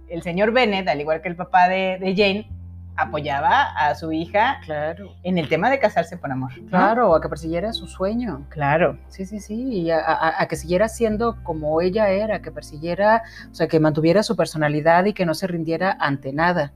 el 0.08 0.22
señor 0.22 0.52
Bennett, 0.52 0.88
al 0.88 1.02
igual 1.02 1.20
que 1.20 1.28
el 1.28 1.36
papá 1.36 1.68
de, 1.68 1.98
de 2.00 2.16
Jane, 2.16 2.50
apoyaba 2.96 3.72
a 3.72 3.94
su 3.94 4.12
hija 4.12 4.60
claro. 4.64 5.14
en 5.22 5.38
el 5.38 5.48
tema 5.48 5.70
de 5.70 5.78
casarse 5.78 6.16
por 6.16 6.30
amor. 6.30 6.52
Claro, 6.68 7.14
a 7.14 7.20
que 7.20 7.28
persiguiera 7.28 7.72
su 7.72 7.86
sueño. 7.86 8.46
Claro. 8.48 8.98
Sí, 9.08 9.24
sí, 9.24 9.40
sí, 9.40 9.54
y 9.54 9.90
a, 9.90 10.46
que 10.48 10.56
siguiera 10.56 10.88
siendo 10.88 11.42
como 11.42 11.80
ella 11.80 12.08
era, 12.10 12.42
que 12.42 12.50
persiguiera, 12.50 13.22
o 13.50 13.54
sea, 13.54 13.68
que 13.68 13.80
mantuviera 13.80 14.22
su 14.22 14.36
personalidad 14.36 15.04
y 15.06 15.12
que 15.12 15.26
no 15.26 15.34
se 15.34 15.46
rindiera 15.46 15.96
ante 15.98 16.32
nada. 16.32 16.72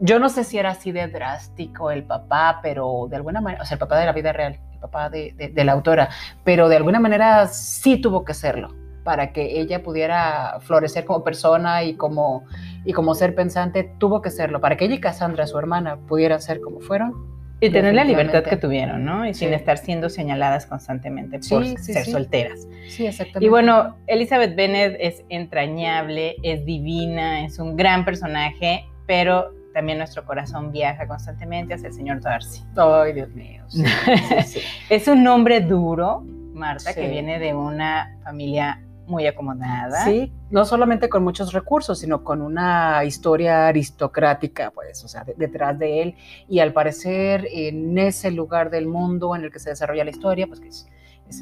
Yo 0.00 0.18
no 0.18 0.28
sé 0.28 0.44
si 0.44 0.58
era 0.58 0.70
así 0.70 0.92
de 0.92 1.08
drástico 1.08 1.90
el 1.90 2.04
papá, 2.04 2.60
pero 2.62 3.06
de 3.10 3.16
alguna 3.16 3.40
manera, 3.40 3.62
o 3.62 3.66
sea, 3.66 3.74
el 3.74 3.80
papá 3.80 3.98
de 3.98 4.06
la 4.06 4.12
vida 4.12 4.32
real, 4.32 4.58
el 4.72 4.78
papá 4.78 5.10
de, 5.10 5.52
de 5.52 5.64
la 5.64 5.72
autora, 5.72 6.08
pero 6.44 6.68
de 6.68 6.76
alguna 6.76 7.00
manera 7.00 7.46
sí 7.48 8.00
tuvo 8.00 8.24
que 8.24 8.34
serlo 8.34 8.87
para 9.08 9.32
que 9.32 9.58
ella 9.58 9.82
pudiera 9.82 10.58
florecer 10.60 11.06
como 11.06 11.24
persona 11.24 11.82
y 11.82 11.94
como, 11.94 12.44
y 12.84 12.92
como 12.92 13.14
ser 13.14 13.34
pensante, 13.34 13.90
tuvo 13.96 14.20
que 14.20 14.28
serlo. 14.28 14.60
Para 14.60 14.76
que 14.76 14.84
ella 14.84 14.96
y 14.96 15.00
Cassandra, 15.00 15.46
su 15.46 15.58
hermana, 15.58 15.96
pudieran 15.96 16.42
ser 16.42 16.60
como 16.60 16.80
fueron. 16.80 17.14
Y 17.58 17.70
tener 17.70 17.94
la 17.94 18.04
libertad 18.04 18.44
que 18.44 18.58
tuvieron, 18.58 19.06
¿no? 19.06 19.26
Y 19.26 19.32
sin 19.32 19.54
estar 19.54 19.78
siendo 19.78 20.10
señaladas 20.10 20.66
constantemente 20.66 21.40
por 21.48 21.64
ser 21.78 22.04
solteras. 22.04 22.68
Sí, 22.88 23.06
exactamente. 23.06 23.46
Y 23.46 23.48
bueno, 23.48 23.96
Elizabeth 24.08 24.54
Bennet 24.54 24.98
es 25.00 25.24
entrañable, 25.30 26.36
es 26.42 26.66
divina, 26.66 27.46
es 27.46 27.58
un 27.58 27.76
gran 27.76 28.04
personaje, 28.04 28.84
pero 29.06 29.54
también 29.72 29.96
nuestro 29.96 30.26
corazón 30.26 30.70
viaja 30.70 31.08
constantemente 31.08 31.72
hacia 31.72 31.88
el 31.88 31.94
señor 31.94 32.20
Darcy. 32.20 32.62
Ay, 32.76 33.14
Dios 33.14 33.30
mío. 33.30 33.64
es 34.90 35.08
un 35.08 35.22
nombre 35.22 35.62
duro, 35.62 36.26
Marta, 36.52 36.92
que 36.92 37.08
viene 37.08 37.38
de 37.38 37.54
una 37.54 38.14
familia 38.22 38.82
muy 39.08 39.26
acomodada. 39.26 40.04
Sí, 40.04 40.32
no 40.50 40.64
solamente 40.64 41.08
con 41.08 41.24
muchos 41.24 41.52
recursos, 41.52 41.98
sino 41.98 42.22
con 42.22 42.42
una 42.42 43.04
historia 43.04 43.68
aristocrática, 43.68 44.70
pues, 44.70 45.04
o 45.04 45.08
sea, 45.08 45.24
detrás 45.36 45.78
de 45.78 46.02
él. 46.02 46.14
Y 46.48 46.60
al 46.60 46.72
parecer, 46.72 47.48
en 47.50 47.98
ese 47.98 48.30
lugar 48.30 48.70
del 48.70 48.86
mundo 48.86 49.34
en 49.34 49.44
el 49.44 49.52
que 49.52 49.58
se 49.58 49.70
desarrolla 49.70 50.04
la 50.04 50.10
historia, 50.10 50.46
pues 50.46 50.60
que 50.60 50.68
es, 50.68 50.86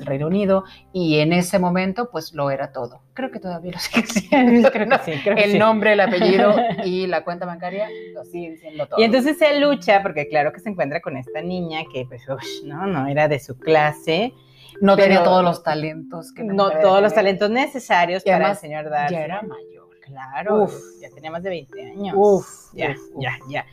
el 0.00 0.06
Reino 0.06 0.26
Unido, 0.26 0.64
y 0.92 1.20
en 1.20 1.32
ese 1.32 1.60
momento, 1.60 2.10
pues 2.10 2.32
lo 2.32 2.50
era 2.50 2.72
todo. 2.72 3.02
Creo 3.14 3.30
que 3.30 3.38
todavía 3.38 3.70
lo 3.70 3.78
sigue 3.78 4.04
siendo. 4.06 4.72
creo 4.72 4.88
que 4.88 4.98
sí, 5.04 5.12
el 5.24 5.60
nombre, 5.60 5.92
el 5.92 6.00
apellido 6.00 6.56
y 6.84 7.06
la 7.06 7.22
cuenta 7.22 7.46
bancaria 7.46 7.88
lo 8.12 8.24
siguen 8.24 8.58
siendo 8.58 8.88
todo. 8.88 8.98
Y 8.98 9.04
entonces 9.04 9.40
él 9.42 9.60
lucha, 9.60 10.02
porque 10.02 10.28
claro 10.28 10.52
que 10.52 10.58
se 10.58 10.70
encuentra 10.70 11.00
con 11.00 11.16
esta 11.16 11.40
niña 11.40 11.82
que, 11.92 12.04
pues, 12.04 12.22
no, 12.64 12.86
no 12.86 13.06
era 13.06 13.28
de 13.28 13.38
su 13.38 13.56
clase 13.60 14.34
no 14.80 14.96
tenía 14.96 15.22
todos 15.22 15.42
los 15.42 15.62
talentos 15.62 16.32
que 16.32 16.44
no 16.44 16.70
todos 16.80 17.02
los 17.02 17.14
talentos 17.14 17.50
necesarios 17.50 18.22
para 18.24 18.50
el 18.50 18.56
señor 18.56 18.90
Darcy. 18.90 19.14
Ya 19.14 19.24
era 19.24 19.42
mayor. 19.42 19.86
Claro, 20.00 20.68
ya 21.00 21.10
tenía 21.10 21.32
más 21.32 21.42
de 21.42 21.50
20 21.50 21.82
años. 21.82 22.14
Uf, 22.16 22.72
ya, 22.74 22.94
ya, 23.18 23.38
ya. 23.48 23.66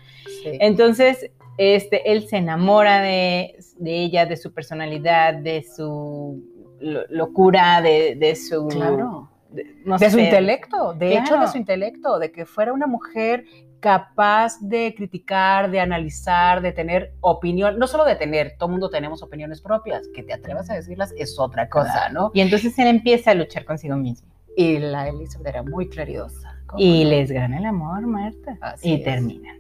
Entonces, 0.46 1.30
este, 1.58 2.12
él 2.12 2.28
se 2.28 2.38
enamora 2.38 3.02
de, 3.02 3.56
ella, 3.86 4.26
de 4.26 4.36
su 4.38 4.52
personalidad, 4.52 5.36
de 5.36 5.64
su 5.64 6.44
locura, 6.80 7.82
de, 7.82 8.36
su... 8.36 8.68
Claro. 8.68 9.30
De, 9.54 10.10
su 10.10 10.20
intelecto, 10.20 10.94
de 10.94 11.18
hecho 11.18 11.38
de 11.38 11.48
su 11.48 11.58
intelecto, 11.58 12.20
de 12.20 12.32
que 12.32 12.46
fuera 12.46 12.74
una 12.74 12.88
mujer 12.88 13.46
capaz 13.80 14.60
de 14.62 14.96
criticar, 14.96 15.70
de 15.70 15.80
analizar, 15.80 16.62
de 16.62 16.72
tener 16.72 17.14
opinión, 17.20 17.78
no 17.78 17.86
solo 17.86 18.06
de 18.06 18.16
tener, 18.16 18.56
todo 18.58 18.70
mundo 18.70 18.90
tenemos 18.90 19.22
opiniones 19.22 19.62
propias, 19.62 20.08
que 20.16 20.24
te 20.24 20.34
atrevas 20.34 20.70
a 20.70 20.76
decirlas 20.76 21.14
es 21.18 21.38
otra 21.38 21.68
cosa, 21.68 22.10
¿no? 22.10 22.32
Y 22.34 22.40
entonces 22.40 22.80
él 22.80 22.88
empieza 22.88 23.32
a 23.32 23.34
luchar 23.34 23.66
consigo 23.66 23.98
mismo. 23.98 24.30
Y 24.56 24.80
la 24.80 25.10
Elizabeth 25.10 25.48
era 25.48 25.64
muy 25.64 25.90
claridosa. 25.90 26.56
Y 26.78 27.04
les 27.04 27.32
gana 27.32 27.58
el 27.58 27.66
amor, 27.66 28.08
Marta. 28.08 28.58
y 28.82 29.04
terminan. 29.04 29.58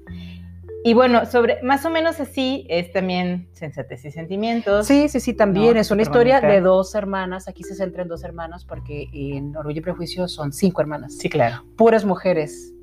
Y 0.85 0.93
bueno, 0.93 1.25
sobre 1.25 1.61
más 1.63 1.85
o 1.85 1.89
menos 1.89 2.19
así 2.19 2.65
es 2.69 2.91
también 2.91 3.47
Sensatez 3.53 4.03
y 4.03 4.11
Sentimientos. 4.11 4.85
Sí, 4.85 5.07
sí, 5.07 5.21
sí, 5.21 5.33
también 5.33 5.77
es 5.77 5.91
una 5.91 6.01
historia 6.01 6.41
de 6.41 6.59
dos 6.59 6.93
hermanas. 6.93 7.47
Aquí 7.47 7.63
se 7.63 7.73
centra 7.73 8.01
en 8.01 8.09
dos 8.09 8.23
hermanas 8.23 8.65
porque 8.65 9.07
en 9.13 9.55
Orgullo 9.55 9.79
y 9.79 9.81
Prejuicio 9.81 10.27
son 10.27 10.51
cinco 10.51 10.81
hermanas. 10.81 11.17
Sí, 11.17 11.29
claro. 11.29 11.63
Puras 11.77 12.03
mujeres 12.03 12.73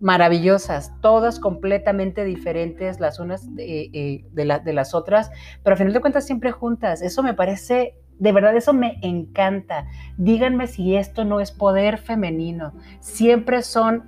maravillosas, 0.00 0.92
todas 1.00 1.40
completamente 1.40 2.24
diferentes 2.24 3.00
las 3.00 3.18
unas 3.18 3.54
de, 3.54 3.90
eh, 3.92 4.24
de, 4.30 4.72
las 4.72 4.94
otras, 4.94 5.30
pero 5.64 5.74
a 5.74 5.76
final 5.76 5.92
de 5.92 6.00
cuentas 6.00 6.26
siempre 6.26 6.52
juntas. 6.52 7.02
Eso 7.02 7.22
me 7.22 7.34
parece, 7.34 7.94
de 8.18 8.32
verdad, 8.32 8.54
eso 8.56 8.72
me 8.72 8.98
encanta. 9.02 9.86
Díganme 10.16 10.66
si 10.66 10.96
esto 10.96 11.24
no 11.24 11.40
es 11.40 11.50
poder 11.50 11.98
femenino. 11.98 12.74
Siempre 13.00 13.62
son 13.62 14.04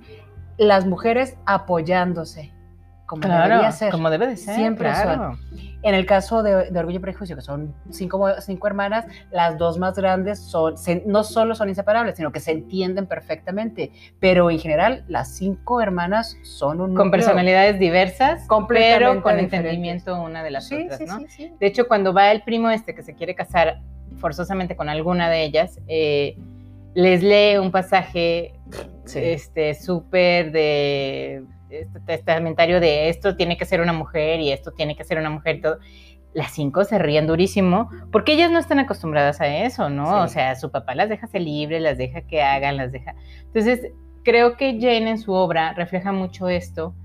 las 0.57 0.85
mujeres 0.85 1.37
apoyándose, 1.45 2.53
como 3.11 3.27
debería 3.27 3.71
ser. 3.73 3.91
Como 3.91 4.09
debe 4.09 4.25
de 4.25 4.37
ser. 4.37 4.55
Siempre 4.55 4.95
son. 4.95 5.37
En 5.83 5.95
el 5.95 6.05
caso 6.05 6.43
de, 6.43 6.69
Orgullo 6.79 6.97
y 6.97 7.01
Prejuicio, 7.01 7.35
que 7.35 7.41
son 7.41 7.73
cinco, 7.89 8.29
cinco, 8.39 8.67
hermanas, 8.67 9.05
las 9.31 9.57
dos 9.57 9.77
más 9.79 9.97
grandes 9.97 10.39
son, 10.39 10.75
no 11.05 11.23
solo 11.25 11.55
son 11.55 11.67
inseparables, 11.67 12.15
sino 12.15 12.31
que 12.31 12.39
se 12.39 12.51
entienden 12.51 13.07
perfectamente. 13.07 13.91
Pero 14.21 14.49
en 14.49 14.59
general, 14.59 15.03
las 15.09 15.29
cinco 15.35 15.81
hermanas 15.81 16.37
son 16.43 16.79
un. 16.79 16.95
Con 16.95 17.11
personalidades 17.11 17.79
diversas, 17.79 18.47
pero 18.69 19.21
con 19.21 19.39
entendimiento 19.39 20.21
una 20.21 20.41
de 20.41 20.51
las 20.51 20.71
otras, 20.71 21.01
¿no? 21.01 21.19
de 21.19 21.67
hecho, 21.67 21.89
cuando 21.89 22.13
va 22.13 22.31
el 22.31 22.43
primo 22.43 22.69
este 22.69 22.95
que 22.95 23.03
se 23.03 23.13
quiere 23.13 23.35
casar 23.35 23.81
forzosamente 24.19 24.77
con 24.77 24.87
alguna 24.87 25.29
de 25.29 25.43
ellas, 25.43 25.79
eh, 25.87 26.37
les 26.93 27.23
lee 27.23 27.57
un 27.57 27.71
pasaje 27.71 28.53
este 29.13 29.73
súper 29.73 30.51
de 30.51 31.43
testamentario 32.05 32.79
de 32.79 33.09
esto 33.09 33.35
tiene 33.35 33.57
que 33.57 33.65
ser 33.65 33.81
una 33.81 33.93
mujer 33.93 34.39
y 34.39 34.51
esto 34.51 34.71
tiene 34.71 34.95
que 34.95 35.03
ser 35.03 35.17
una 35.17 35.29
mujer 35.29 35.57
y 35.57 35.61
todo. 35.61 35.79
Las 36.33 36.51
cinco 36.51 36.83
se 36.85 36.97
ríen 36.97 37.27
durísimo 37.27 37.89
porque 38.11 38.33
ellas 38.33 38.51
no 38.51 38.59
están 38.59 38.79
acostumbradas 38.79 39.41
a 39.41 39.47
eso, 39.47 39.89
¿no? 39.89 40.21
O 40.21 40.27
sea, 40.27 40.55
su 40.55 40.71
papá 40.71 40.95
las 40.95 41.09
deja 41.09 41.27
ser 41.27 41.41
libres, 41.41 41.81
las 41.81 41.97
deja 41.97 42.21
que 42.21 42.41
hagan, 42.41 42.77
las 42.77 42.91
deja. 42.91 43.15
Entonces, 43.47 43.91
creo 44.23 44.55
que 44.55 44.73
Jane 44.79 45.09
en 45.09 45.17
su 45.17 45.33
obra 45.33 45.73
refleja 45.73 46.11
mucho 46.11 46.47
esto 46.47 46.95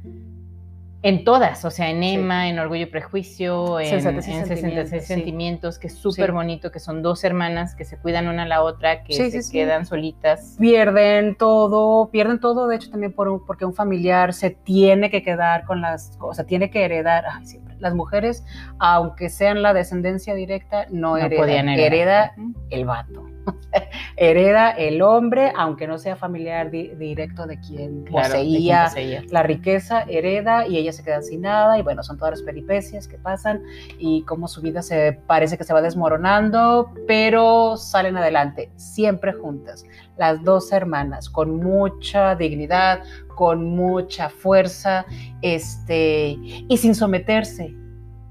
en 1.07 1.23
todas, 1.23 1.65
o 1.65 1.71
sea, 1.71 1.89
en 1.89 2.03
Emma, 2.03 2.49
en 2.49 2.59
Orgullo 2.59 2.83
y 2.83 2.87
Prejuicio, 2.87 3.79
en 3.79 4.03
66, 4.03 5.07
sentimientos, 5.07 5.79
que 5.79 5.87
es 5.87 5.95
súper 5.95 6.33
bonito, 6.33 6.73
que 6.73 6.81
son 6.81 7.01
dos 7.01 7.23
hermanas 7.23 7.77
que 7.77 7.85
se 7.85 7.97
cuidan 7.97 8.27
una 8.27 8.43
a 8.43 8.47
la 8.47 8.65
otra, 8.65 9.05
que 9.05 9.31
se 9.31 9.53
quedan 9.53 9.87
solitas. 9.87 10.57
Pierden 10.59 11.37
todo, 11.37 12.11
pierden 12.11 12.41
todo, 12.41 12.67
de 12.67 12.75
hecho 12.75 12.91
también 12.91 13.13
por 13.13 13.47
porque 13.47 13.65
un 13.65 13.73
familiar 13.73 14.35
se 14.35 14.51
tiene 14.51 15.09
que 15.09 15.23
quedar 15.23 15.65
con 15.65 15.81
las 15.81 16.17
cosas, 16.17 16.45
tiene 16.45 16.71
que 16.71 16.85
heredar, 16.85 17.25
ay, 17.31 17.47
siempre, 17.47 17.77
las 17.79 17.95
mujeres, 17.95 18.45
aunque 18.81 19.29
sean 19.29 19.63
la 19.63 19.75
descendencia 19.75 20.35
directa, 20.35 20.87
no, 20.91 21.17
heredan, 21.17 21.69
hereda 21.69 22.35
el 22.71 22.85
vato. 22.85 23.36
hereda 24.17 24.71
el 24.71 25.03
hombre, 25.03 25.53
aunque 25.57 25.87
no 25.87 25.99
sea 25.99 26.17
familiar 26.17 26.71
directo 26.71 27.47
de 27.47 27.59
quien, 27.61 28.05
poseía 28.05 28.91
la 29.31 29.43
riqueza, 29.43 30.05
hereda 30.09 30.67
y 30.67 30.79
ella 30.79 30.93
se 30.93 31.03
queda 31.03 31.23
sin 31.23 31.43
nada 31.43 31.79
y 31.79 31.83
bueno, 31.83 32.03
son 32.03 32.19
todas 32.19 32.33
las 32.33 32.43
peripecias 32.43 33.09
que 33.09 33.19
pasan 33.19 33.63
y 33.99 34.23
cómo 34.23 34.49
su 34.49 34.61
vida 34.63 34.83
se 34.83 35.13
parece 35.27 35.59
que 35.59 35.65
se 35.65 35.73
va 35.73 35.83
desmoronando, 35.83 36.93
pero 37.07 37.77
salen 37.77 38.17
adelante, 38.17 38.71
siempre 38.77 39.33
juntas, 39.33 39.85
las 40.17 40.43
dos 40.43 40.73
hermanas, 40.73 41.29
con 41.29 41.57
mucha 41.57 42.35
dignidad, 42.35 43.03
con 43.35 43.65
mucha 43.77 44.31
fuerza, 44.31 45.05
este, 45.43 46.37
y 46.41 46.77
sin 46.79 46.95
someterse. 46.95 47.75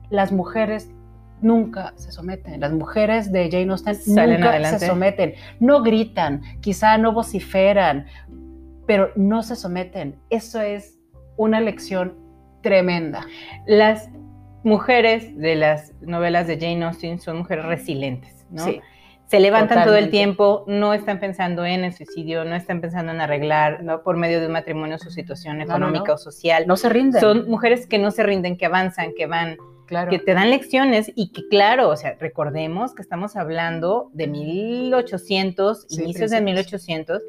Las 0.10 0.32
mujeres 0.32 0.90
nunca 1.46 1.94
se 1.96 2.12
someten. 2.12 2.60
Las 2.60 2.74
mujeres 2.74 3.32
de 3.32 3.50
Jane 3.52 3.72
Austen 3.72 3.96
nunca 4.08 4.78
se 4.80 4.88
someten. 4.88 5.36
No 5.60 5.84
gritan, 5.84 6.42
quizá 6.60 6.98
no 6.98 7.14
vociferan, 7.14 8.08
pero 8.88 9.12
no 9.16 9.44
se 9.44 9.56
someten. 9.56 10.16
Eso 10.30 10.60
es 10.60 10.98
una 11.38 11.62
lección 11.62 12.16
tremenda. 12.62 13.28
Las 13.68 14.10
mujeres 14.64 15.38
de 15.38 15.56
las 15.56 15.94
novelas 16.02 16.48
de 16.48 16.56
Jane 16.60 16.84
Austen 16.84 17.20
son 17.20 17.38
mujeres 17.38 17.66
resilientes, 17.66 18.46
¿no? 18.50 18.66
Se 19.28 19.40
levantan 19.40 19.86
todo 19.86 19.96
el 19.96 20.12
tiempo, 20.12 20.66
no 20.68 20.94
están 20.94 21.20
pensando 21.20 21.66
en 21.66 21.84
el 21.84 21.94
suicidio, 21.94 22.46
no 22.46 22.56
están 22.56 22.80
pensando 22.80 23.12
en 23.12 23.22
arreglar 23.22 23.84
¿no? 23.84 24.04
por 24.04 24.18
medio 24.18 24.40
de 24.40 24.46
un 24.46 24.54
matrimonio 24.54 25.00
su 25.00 25.10
situación 25.10 25.62
económica 25.62 26.14
o 26.14 26.18
social. 26.18 26.66
No 26.68 26.78
se 26.78 26.90
rinden. 26.90 27.22
Son 27.22 27.50
mujeres 27.50 27.88
que 27.88 27.98
no 27.98 28.12
se 28.12 28.22
rinden, 28.22 28.56
que 28.56 28.68
avanzan, 28.68 29.14
que 29.18 29.26
van 29.26 29.58
que 29.86 30.20
te 30.20 30.34
dan 30.34 30.50
lecciones 30.50 31.12
y 31.16 31.32
que 31.32 31.48
claro, 31.48 31.90
o 31.90 31.96
sea, 31.96 32.16
recordemos 32.20 32.94
que 32.94 33.02
estamos 33.02 33.36
hablando 33.36 34.10
de 34.14 34.28
1800, 34.28 35.88
inicios 35.90 36.32
de 36.32 36.42
1800, 36.42 37.22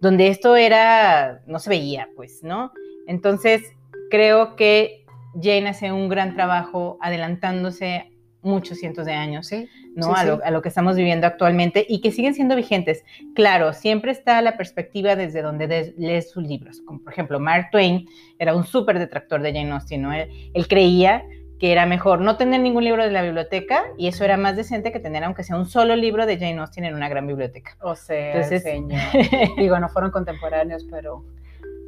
donde 0.00 0.28
esto 0.28 0.56
era, 0.56 1.42
no 1.46 1.58
se 1.58 1.70
veía, 1.70 2.08
pues, 2.16 2.42
¿no? 2.42 2.72
Entonces, 3.06 3.62
creo 4.10 4.56
que 4.56 5.04
Jane 5.34 5.68
hace 5.68 5.92
un 5.92 6.08
gran 6.08 6.34
trabajo 6.34 6.98
adelantándose 7.00 8.12
muchos 8.46 8.78
cientos 8.78 9.04
de 9.06 9.12
años, 9.12 9.50
¿no? 9.96 10.14
a, 10.14 10.24
lo, 10.24 10.62
que 10.62 10.68
estamos 10.68 10.96
viviendo 10.96 11.26
actualmente 11.26 11.84
y 11.86 12.00
que 12.00 12.12
siguen 12.12 12.32
siendo 12.32 12.54
vigentes. 12.54 13.04
Claro, 13.34 13.72
siempre 13.72 14.12
está 14.12 14.40
la 14.40 14.56
perspectiva 14.56 15.16
desde 15.16 15.42
donde 15.42 15.94
lees 15.98 16.30
sus 16.30 16.44
libros. 16.44 16.80
Como 16.82 17.02
por 17.02 17.12
ejemplo, 17.12 17.40
Mark 17.40 17.68
Twain 17.72 18.06
era 18.38 18.54
un 18.54 18.64
súper 18.64 18.98
detractor 18.98 19.42
de 19.42 19.52
Jane 19.52 19.72
Austen, 19.72 20.02
¿no? 20.02 20.12
él, 20.12 20.68
creía 20.68 21.24
que 21.58 21.72
era 21.72 21.86
mejor 21.86 22.20
no 22.20 22.36
tener 22.36 22.60
ningún 22.60 22.84
libro 22.84 23.02
de 23.02 23.10
la 23.10 23.22
biblioteca 23.22 23.84
y 23.96 24.08
eso 24.08 24.24
era 24.24 24.36
más 24.36 24.56
decente 24.56 24.92
que 24.92 25.00
tener 25.00 25.24
aunque 25.24 25.42
sea 25.42 25.56
un 25.56 25.66
solo 25.66 25.96
libro 25.96 26.26
de 26.26 26.38
Jane 26.38 26.58
Austen 26.58 26.84
en 26.84 26.94
una 26.94 27.08
gran 27.08 27.26
biblioteca. 27.26 27.76
O 27.80 27.94
sea, 27.94 28.34
Entonces, 28.34 28.62
señor. 28.62 29.00
digo, 29.56 29.78
no 29.80 29.88
fueron 29.88 30.10
contemporáneos, 30.10 30.86
pero, 30.90 31.24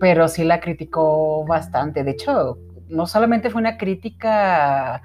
pero 0.01 0.29
sí 0.29 0.45
la 0.45 0.61
criticó 0.61 1.45
bastante. 1.45 2.03
De 2.03 2.13
hecho, 2.13 2.59
no 2.89 3.07
solamente 3.07 3.51
fue 3.51 3.61
una 3.61 3.77
crítica 3.77 5.03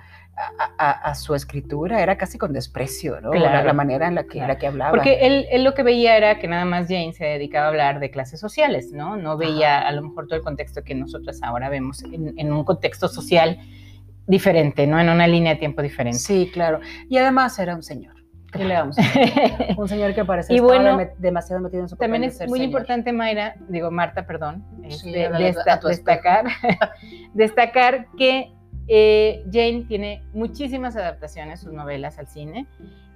a, 0.77 1.13
su 1.13 1.35
escritura, 1.35 2.01
era 2.01 2.17
casi 2.17 2.39
con 2.39 2.53
desprecio, 2.53 3.21
¿no? 3.21 3.31
Claro, 3.31 3.67
la, 3.67 3.73
manera 3.73 4.07
en 4.07 4.15
la 4.15 4.23
que, 4.23 4.39
la 4.39 4.57
que 4.57 4.65
hablaba. 4.65 4.89
Porque 4.89 5.19
él, 5.27 5.45
él, 5.51 5.63
lo 5.63 5.75
que 5.75 5.83
veía 5.83 6.17
era 6.17 6.39
que 6.39 6.47
nada 6.47 6.65
más 6.65 6.87
Jane 6.87 7.13
se 7.13 7.25
dedicaba 7.25 7.67
a 7.67 7.69
hablar 7.69 7.99
de 7.99 8.09
clases 8.09 8.39
sociales, 8.39 8.91
¿no? 8.91 9.15
No 9.15 9.37
veía 9.37 9.79
a 9.79 9.91
lo 9.91 10.01
mejor 10.01 10.25
todo 10.25 10.37
el 10.37 10.43
contexto 10.43 10.83
que 10.83 10.95
nosotras 10.95 11.43
ahora 11.43 11.69
vemos 11.69 12.03
en, 12.03 12.33
en 12.37 12.51
un 12.51 12.63
contexto 12.63 13.07
social 13.09 13.59
diferente, 14.27 14.87
¿no? 14.87 14.99
En 14.99 15.09
una 15.09 15.27
línea 15.27 15.53
de 15.53 15.59
tiempo 15.59 15.81
diferente. 15.81 16.19
Sí, 16.19 16.49
claro. 16.53 16.79
Y 17.09 17.17
además 17.17 17.57
era 17.59 17.75
un 17.75 17.83
señor. 17.83 18.13
¿Qué 18.51 18.65
le 18.65 18.75
vamos 18.75 18.95
Un 19.77 19.89
señor 19.89 20.13
que 20.13 20.23
parece 20.23 20.53
y 20.53 20.59
bueno, 20.59 20.99
demasiado 21.17 21.59
metido 21.59 21.81
en 21.81 21.89
su 21.89 21.95
También 21.95 22.23
es 22.23 22.47
muy 22.47 22.61
importante, 22.61 23.11
Mayra, 23.11 23.55
digo 23.67 23.89
Marta, 23.89 24.27
perdón, 24.27 24.63
este, 24.83 25.27
destacar, 25.83 26.45
destacar 27.33 28.07
que 28.15 28.53
eh, 28.87 29.43
Jane 29.51 29.85
tiene 29.87 30.21
muchísimas 30.33 30.95
adaptaciones, 30.95 31.61
sus 31.61 31.73
novelas 31.73 32.19
al 32.19 32.27
cine. 32.27 32.67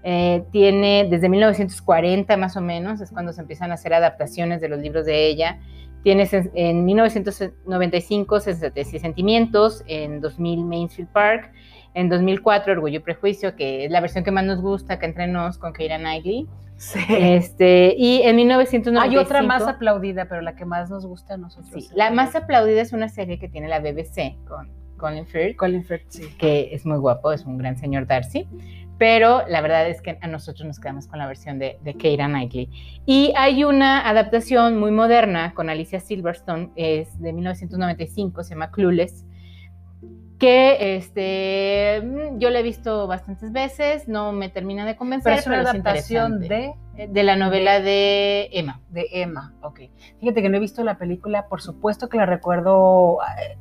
Eh, 0.10 0.46
tiene 0.54 1.06
desde 1.10 1.28
1940 1.28 2.38
más 2.38 2.56
o 2.56 2.62
menos, 2.62 3.02
es 3.02 3.12
cuando 3.12 3.34
se 3.34 3.42
empiezan 3.42 3.72
a 3.72 3.74
hacer 3.74 3.94
adaptaciones 3.94 4.62
de 4.62 4.70
los 4.70 4.80
libros 4.80 5.06
de 5.06 5.28
ella. 5.28 5.60
Tienes 6.02 6.32
en 6.34 6.86
1995 6.86 8.40
66 8.40 9.02
Sentimientos, 9.02 9.84
en 9.86 10.22
2000 10.22 10.64
Mainfield 10.64 11.10
Park, 11.10 11.52
en 11.94 12.08
2004 12.08 12.72
Orgullo 12.72 13.00
y 13.00 13.02
Prejuicio, 13.02 13.58
que 13.58 13.84
es 13.84 13.92
la 13.92 14.00
versión 14.00 14.24
que 14.24 14.32
más 14.32 14.46
nos 14.46 14.62
gusta, 14.62 14.98
que 14.98 15.08
entre 15.08 15.28
nos 15.28 15.58
con 15.58 15.74
Keira 15.74 15.98
Knightley. 15.98 16.48
Sí. 16.78 17.00
Este, 17.10 17.94
y 17.98 18.22
en 18.22 18.38
1995... 18.38 19.02
Hay 19.02 19.18
otra 19.18 19.42
más 19.42 19.64
aplaudida, 19.64 20.30
pero 20.30 20.40
la 20.40 20.56
que 20.56 20.64
más 20.64 20.90
nos 20.90 21.06
gusta 21.06 21.34
a 21.34 21.38
nosotros. 21.38 21.84
Sí, 21.84 21.90
la 21.94 22.12
más 22.12 22.34
aplaudida 22.34 22.80
es 22.80 22.94
una 22.94 23.10
serie 23.10 23.40
que 23.40 23.50
tiene 23.50 23.68
la 23.68 23.82
BBC 23.82 24.38
con 24.48 24.72
Colin 24.96 25.28
Firth. 25.28 25.58
Colin 25.58 25.84
Firth, 25.84 26.06
sí. 26.08 26.28
Que 26.38 26.70
es 26.72 26.86
muy 26.86 26.98
guapo, 26.98 27.34
es 27.34 27.44
un 27.46 27.58
gran 27.58 27.76
señor 27.76 28.08
Darcy 28.08 28.48
pero 28.98 29.44
la 29.48 29.62
verdad 29.62 29.88
es 29.88 30.02
que 30.02 30.18
a 30.22 30.28
nosotros 30.28 30.66
nos 30.66 30.80
quedamos 30.80 31.08
con 31.08 31.20
la 31.20 31.28
versión 31.28 31.60
de, 31.60 31.78
de 31.84 31.94
Keira 31.96 32.28
Knightley. 32.28 32.70
Y 33.06 33.34
hay 33.36 33.64
una 33.64 34.08
adaptación 34.08 34.78
muy 34.78 34.92
moderna 34.92 35.54
con 35.54 35.70
Alicia 35.70 36.00
Silverstone, 36.00 36.72
es 36.76 37.20
de 37.20 37.34
1995, 37.34 38.44
se 38.44 38.50
llama 38.52 38.72
Clueless, 38.72 39.26
que 40.40 40.96
este, 40.96 42.02
mm, 42.04 42.40
yo 42.40 42.50
la 42.50 42.60
he 42.60 42.64
visto 42.64 43.08
bastantes 43.08 43.52
veces, 43.52 44.08
no 44.08 44.32
me 44.32 44.50
termina 44.50 44.86
de 44.86 44.96
convencer. 44.96 45.32
Pero 45.32 45.40
es 45.40 45.48
una 45.48 45.70
adaptación 45.70 46.40
de... 46.40 46.74
De 46.98 47.22
la 47.22 47.36
novela 47.36 47.80
de, 47.80 48.50
Emma. 48.52 48.82
De 48.90 49.06
Emma, 49.12 49.54
ok. 49.62 49.82
Fíjate 50.20 50.42
que 50.42 50.50
no 50.50 50.58
he 50.58 50.60
visto 50.60 50.84
la 50.84 50.98
película, 50.98 51.48
por 51.48 51.62
supuesto 51.62 52.10
que 52.10 52.18
la 52.18 52.26
recuerdo 52.26 53.20
eh, 53.22 53.56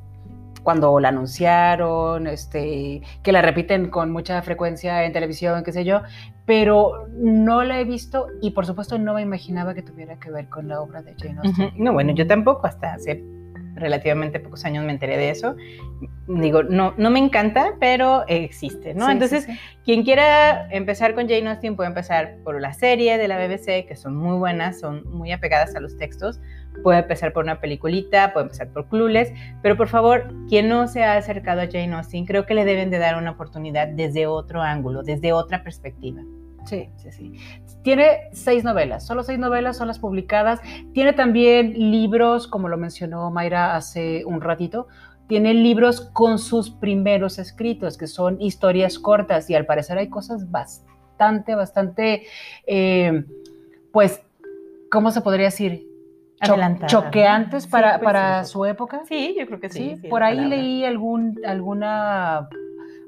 cuando 0.67 0.99
la 0.99 1.11
anunciaron, 1.11 2.27
este, 2.27 3.01
que 3.23 3.31
la 3.31 3.41
repiten 3.41 3.89
con 3.89 4.11
mucha 4.11 4.43
frecuencia 4.43 5.05
en 5.05 5.13
televisión, 5.13 5.63
qué 5.63 5.71
sé 5.71 5.85
yo, 5.85 6.01
pero 6.45 7.07
no 7.13 7.63
la 7.63 7.79
he 7.79 7.85
visto 7.85 8.27
y 8.43 8.51
por 8.51 8.67
supuesto 8.67 8.99
no 8.99 9.15
me 9.15 9.23
imaginaba 9.23 9.75
que 9.75 9.83
tuviera 9.83 10.17
que 10.19 10.29
ver 10.29 10.49
con 10.49 10.67
la 10.67 10.81
obra 10.81 11.03
de 11.03 11.15
Jane 11.15 11.39
Austen. 11.39 11.71
No, 11.77 11.93
bueno, 11.93 12.13
yo 12.17 12.27
tampoco, 12.27 12.67
hasta 12.67 12.95
hace 12.95 13.23
relativamente 13.77 14.41
pocos 14.41 14.65
años 14.65 14.85
me 14.85 14.93
enteré 14.93 15.17
de 15.17 15.31
eso. 15.31 15.55
Digo, 16.27 16.65
no, 16.65 16.95
no 16.97 17.11
me 17.11 17.21
encanta, 17.21 17.75
pero 17.79 18.25
existe, 18.27 18.95
¿no? 18.95 19.09
Entonces, 19.09 19.47
quien 19.85 20.03
quiera 20.03 20.69
empezar 20.71 21.15
con 21.15 21.29
Jane 21.29 21.49
Austen 21.49 21.77
puede 21.77 21.89
empezar 21.89 22.39
por 22.43 22.61
la 22.61 22.73
serie 22.73 23.17
de 23.19 23.29
la 23.29 23.39
BBC, 23.39 23.87
que 23.87 23.95
son 23.95 24.17
muy 24.17 24.37
buenas, 24.37 24.81
son 24.81 25.05
muy 25.11 25.31
apegadas 25.31 25.77
a 25.77 25.81
los 25.81 25.97
textos, 25.97 26.41
puede 26.83 26.99
empezar 27.01 27.33
por 27.33 27.45
una 27.45 27.61
peliculita, 27.61 28.33
puede 28.33 28.47
empezar 28.47 28.69
por 28.73 28.89
Clueless, 28.89 29.33
pero 29.63 29.77
por 29.77 29.89
favor, 29.89 30.35
quien 30.49 30.69
no 30.69 30.89
se 30.89 31.05
ha 31.05 31.17
acercado 31.17 31.61
a 31.61 31.67
Jane 31.67 31.95
Austen, 31.95 32.27
creo 32.27 32.47
que 32.47 32.55
le 32.55 32.65
deben 32.65 32.91
de 32.91 32.99
dar 32.99 33.17
una 33.17 33.33
oportunidad 33.33 33.87
desde 33.89 34.27
otro 34.27 34.63
ángulo, 34.63 35.03
desde 35.03 35.33
otra 35.33 35.63
perspectiva. 35.63 36.23
Sí, 36.67 36.89
sí, 36.97 37.13
sí. 37.13 37.33
Tiene 37.83 38.29
seis 38.33 38.65
novelas, 38.65 39.07
solo 39.07 39.23
seis 39.23 39.39
novelas 39.39 39.77
son 39.77 39.89
las 39.89 39.99
publicadas. 39.99 40.61
Tiene 40.93 41.13
también 41.13 41.73
libros, 41.93 42.49
como 42.49 42.69
lo 42.69 42.77
mencionó 42.77 43.31
Mayra 43.31 43.77
hace 43.77 44.25
un 44.25 44.41
ratito, 44.41 44.89
tiene 45.29 45.55
libros 45.55 46.01
con 46.13 46.39
sus 46.39 46.71
primeros 46.71 47.39
escritos, 47.39 47.97
que 47.97 48.07
son 48.07 48.41
historias 48.41 48.99
cortas 48.99 49.51
y 49.51 49.55
al 49.55 49.67
parecer 49.67 49.99
hay 49.99 50.09
cosas 50.09 50.51
bastante, 50.51 51.55
bastante, 51.55 52.27
eh, 52.67 53.25
pues, 53.93 54.23
¿cómo 54.91 55.11
se 55.11 55.21
podría 55.21 55.47
decir? 55.47 55.87
choqueantes 56.87 57.67
para, 57.67 57.99
para 57.99 58.45
su 58.45 58.65
época. 58.67 59.03
Sí, 59.07 59.35
yo 59.39 59.47
creo 59.47 59.59
que 59.59 59.71
sí. 59.71 59.97
por 60.11 60.23
ahí 60.23 60.45
leí 60.45 60.85
algún, 60.85 61.41
alguna, 61.47 62.49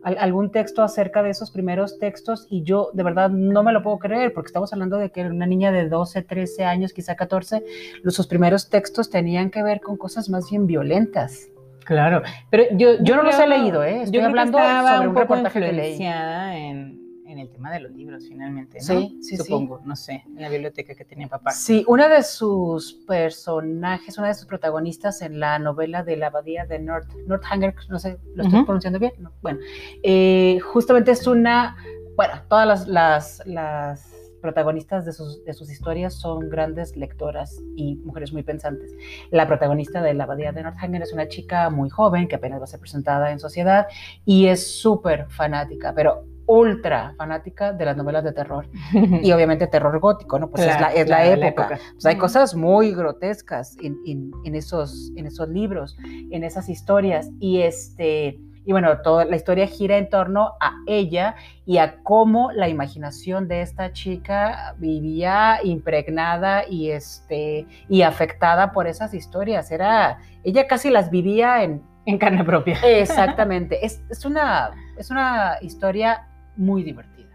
algún 0.02 0.50
texto 0.50 0.82
acerca 0.82 1.22
de 1.22 1.30
esos 1.30 1.50
primeros 1.50 1.98
textos 1.98 2.46
y 2.48 2.62
yo 2.62 2.90
de 2.92 3.02
verdad 3.02 3.30
no 3.30 3.62
me 3.62 3.72
lo 3.72 3.82
puedo 3.82 3.98
creer 3.98 4.32
porque 4.32 4.48
estamos 4.48 4.72
hablando 4.72 4.96
de 4.96 5.10
que 5.10 5.22
una 5.22 5.46
niña 5.46 5.72
de 5.72 5.88
12, 5.88 6.22
13 6.22 6.64
años, 6.64 6.92
quizá 6.92 7.16
14, 7.16 7.64
los, 8.02 8.14
sus 8.14 8.26
primeros 8.26 8.68
textos 8.68 9.10
tenían 9.10 9.50
que 9.50 9.62
ver 9.62 9.80
con 9.80 9.96
cosas 9.96 10.28
más 10.28 10.50
bien 10.50 10.66
violentas. 10.66 11.48
Claro, 11.84 12.22
pero 12.50 12.64
yo, 12.72 13.02
yo, 13.02 13.16
no 13.16 13.22
los 13.22 13.38
he 13.38 13.46
leído, 13.46 13.82
¿eh? 13.82 14.02
Estoy 14.02 14.20
yo 14.20 14.26
hablando 14.26 14.58
sobre 14.58 15.08
un, 15.08 15.16
reportaje 15.16 15.58
que 15.58 15.72
leí. 15.72 15.98
En, 16.02 17.07
en 17.38 17.46
el 17.46 17.52
tema 17.52 17.72
de 17.72 17.80
los 17.80 17.92
libros, 17.92 18.24
finalmente, 18.28 18.78
¿no? 18.78 18.84
Sí, 18.84 19.18
sí, 19.22 19.36
Supongo, 19.36 19.80
no 19.84 19.94
sé, 19.96 20.24
en 20.26 20.42
la 20.42 20.48
biblioteca 20.48 20.94
que 20.94 21.04
tenía 21.04 21.28
papá. 21.28 21.52
Sí, 21.52 21.84
una 21.86 22.08
de 22.08 22.22
sus 22.22 22.94
personajes, 23.06 24.18
una 24.18 24.28
de 24.28 24.34
sus 24.34 24.46
protagonistas 24.46 25.22
en 25.22 25.38
la 25.38 25.58
novela 25.58 26.02
de 26.02 26.16
la 26.16 26.28
abadía 26.28 26.66
de 26.66 26.78
North, 26.78 27.08
Northanger, 27.26 27.74
no 27.88 27.98
sé, 27.98 28.18
¿lo 28.34 28.44
estoy 28.44 28.64
pronunciando 28.64 28.98
bien? 28.98 29.12
Bueno, 29.40 29.60
eh, 30.02 30.58
justamente 30.60 31.12
es 31.12 31.26
una, 31.26 31.76
bueno, 32.16 32.34
todas 32.48 32.66
las, 32.66 32.88
las, 32.88 33.42
las 33.46 34.14
protagonistas 34.40 35.04
de 35.04 35.12
sus, 35.12 35.44
de 35.44 35.52
sus, 35.52 35.70
historias 35.70 36.14
son 36.14 36.48
grandes 36.48 36.96
lectoras 36.96 37.60
y 37.76 37.96
mujeres 37.96 38.32
muy 38.32 38.42
pensantes. 38.42 38.92
La 39.30 39.46
protagonista 39.46 40.00
de 40.02 40.14
La 40.14 40.24
Abadía 40.24 40.52
de 40.52 40.62
Northanger 40.62 41.02
es 41.02 41.12
una 41.12 41.28
chica 41.28 41.70
muy 41.70 41.90
joven 41.90 42.28
que 42.28 42.36
apenas 42.36 42.60
va 42.60 42.64
a 42.64 42.68
ser 42.68 42.80
presentada 42.80 43.32
en 43.32 43.40
sociedad 43.40 43.86
y 44.24 44.46
es 44.46 44.66
súper 44.80 45.26
fanática, 45.28 45.92
pero 45.94 46.24
ultra 46.48 47.14
fanática 47.16 47.74
de 47.74 47.84
las 47.84 47.96
novelas 47.96 48.24
de 48.24 48.32
terror 48.32 48.68
y 49.22 49.30
obviamente 49.30 49.66
terror 49.66 50.00
gótico, 50.00 50.38
¿no? 50.38 50.50
Pues 50.50 50.66
es, 50.66 50.80
la, 50.80 50.88
es 50.88 51.08
la, 51.08 51.26
época. 51.26 51.78
hay 52.04 52.16
cosas 52.16 52.54
muy 52.54 52.92
grotescas 52.92 53.76
en, 53.82 53.96
en, 54.44 54.54
esos, 54.54 55.12
en 55.14 55.26
esos 55.26 55.48
libros, 55.48 55.96
en 56.30 56.42
esas 56.42 56.68
historias 56.68 57.30
y 57.38 57.60
este... 57.60 58.40
Y 58.64 58.72
bueno, 58.72 59.00
toda 59.00 59.24
la 59.24 59.34
historia 59.34 59.66
gira 59.66 59.96
en 59.96 60.10
torno 60.10 60.52
a 60.60 60.74
ella 60.86 61.36
y 61.64 61.78
a 61.78 62.02
cómo 62.02 62.52
la 62.52 62.68
imaginación 62.68 63.48
de 63.48 63.62
esta 63.62 63.92
chica 63.94 64.74
vivía 64.76 65.60
impregnada 65.64 66.68
y, 66.68 66.90
este, 66.90 67.66
y 67.88 68.02
afectada 68.02 68.72
por 68.72 68.86
esas 68.86 69.14
historias. 69.14 69.70
Era, 69.70 70.18
ella 70.44 70.66
casi 70.66 70.90
las 70.90 71.10
vivía 71.10 71.62
en, 71.62 71.82
en 72.04 72.18
carne 72.18 72.44
propia. 72.44 72.78
Exactamente. 72.84 73.84
Es, 73.86 74.02
es, 74.10 74.26
una, 74.26 74.72
es 74.98 75.10
una 75.10 75.56
historia 75.62 76.27
muy 76.58 76.82
divertida. 76.82 77.28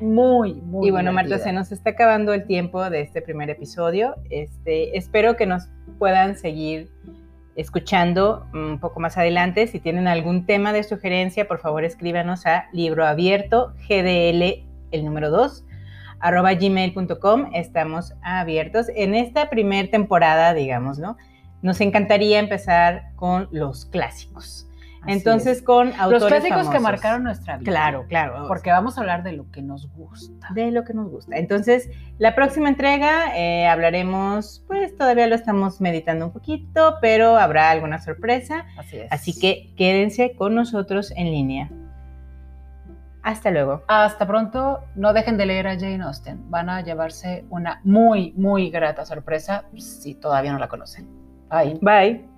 Muy, 0.00 0.54
muy 0.54 0.88
Y 0.88 0.90
bueno, 0.90 1.12
Marta, 1.12 1.38
se 1.38 1.52
nos 1.52 1.72
está 1.72 1.90
acabando 1.90 2.34
el 2.34 2.46
tiempo 2.46 2.88
de 2.90 3.00
este 3.00 3.22
primer 3.22 3.48
episodio. 3.50 4.14
Este, 4.30 4.96
espero 4.96 5.36
que 5.36 5.46
nos 5.46 5.68
puedan 5.98 6.36
seguir 6.36 6.90
escuchando 7.56 8.46
un 8.52 8.78
poco 8.78 9.00
más 9.00 9.16
adelante. 9.16 9.66
Si 9.66 9.80
tienen 9.80 10.06
algún 10.06 10.44
tema 10.44 10.74
de 10.74 10.82
sugerencia, 10.82 11.48
por 11.48 11.58
favor 11.58 11.84
escríbanos 11.84 12.44
a 12.46 12.66
libro 12.72 13.06
abierto 13.06 13.72
gdl 13.88 14.66
el 14.92 15.04
número 15.04 15.30
2 15.30 15.64
arroba 16.20 16.54
gmail.com. 16.54 17.50
Estamos 17.54 18.14
abiertos. 18.22 18.86
En 18.94 19.14
esta 19.14 19.48
primera 19.48 19.90
temporada, 19.90 20.54
digamos, 20.54 20.98
¿no? 20.98 21.16
Nos 21.62 21.80
encantaría 21.80 22.38
empezar 22.38 23.14
con 23.16 23.48
los 23.50 23.86
clásicos. 23.86 24.68
Entonces, 25.06 25.62
con 25.62 25.92
autores 25.94 26.22
Los 26.22 26.26
clásicos 26.26 26.68
que 26.68 26.80
marcaron 26.80 27.24
nuestra 27.24 27.56
vida. 27.56 27.70
Claro, 27.70 28.06
claro. 28.08 28.46
Porque 28.48 28.70
vamos 28.70 28.96
a 28.96 29.00
hablar 29.00 29.22
de 29.22 29.32
lo 29.32 29.50
que 29.50 29.62
nos 29.62 29.88
gusta. 29.92 30.48
De 30.54 30.70
lo 30.70 30.84
que 30.84 30.94
nos 30.94 31.10
gusta. 31.10 31.36
Entonces, 31.36 31.90
la 32.18 32.34
próxima 32.34 32.68
entrega 32.68 33.36
eh, 33.36 33.66
hablaremos, 33.66 34.64
pues 34.66 34.96
todavía 34.96 35.26
lo 35.26 35.34
estamos 35.34 35.80
meditando 35.80 36.26
un 36.26 36.32
poquito, 36.32 36.96
pero 37.00 37.36
habrá 37.36 37.70
alguna 37.70 37.98
sorpresa. 37.98 38.64
Así 38.76 38.98
es. 38.98 39.12
Así 39.12 39.38
que 39.38 39.74
quédense 39.76 40.34
con 40.34 40.54
nosotros 40.54 41.12
en 41.16 41.26
línea. 41.26 41.70
Hasta 43.26 43.50
luego. 43.50 43.82
Hasta 43.88 44.24
pronto. 44.24 44.84
No 44.94 45.12
dejen 45.12 45.36
de 45.36 45.46
leer 45.46 45.66
a 45.66 45.74
Jane 45.74 46.00
Austen. 46.04 46.48
Van 46.48 46.70
a 46.70 46.82
llevarse 46.82 47.44
una 47.50 47.80
muy, 47.82 48.32
muy 48.36 48.70
grata 48.70 49.04
sorpresa 49.04 49.64
si 49.76 50.14
todavía 50.14 50.52
no 50.52 50.60
la 50.60 50.68
conocen. 50.68 51.08
Bye. 51.50 51.76
Bye. 51.82 52.35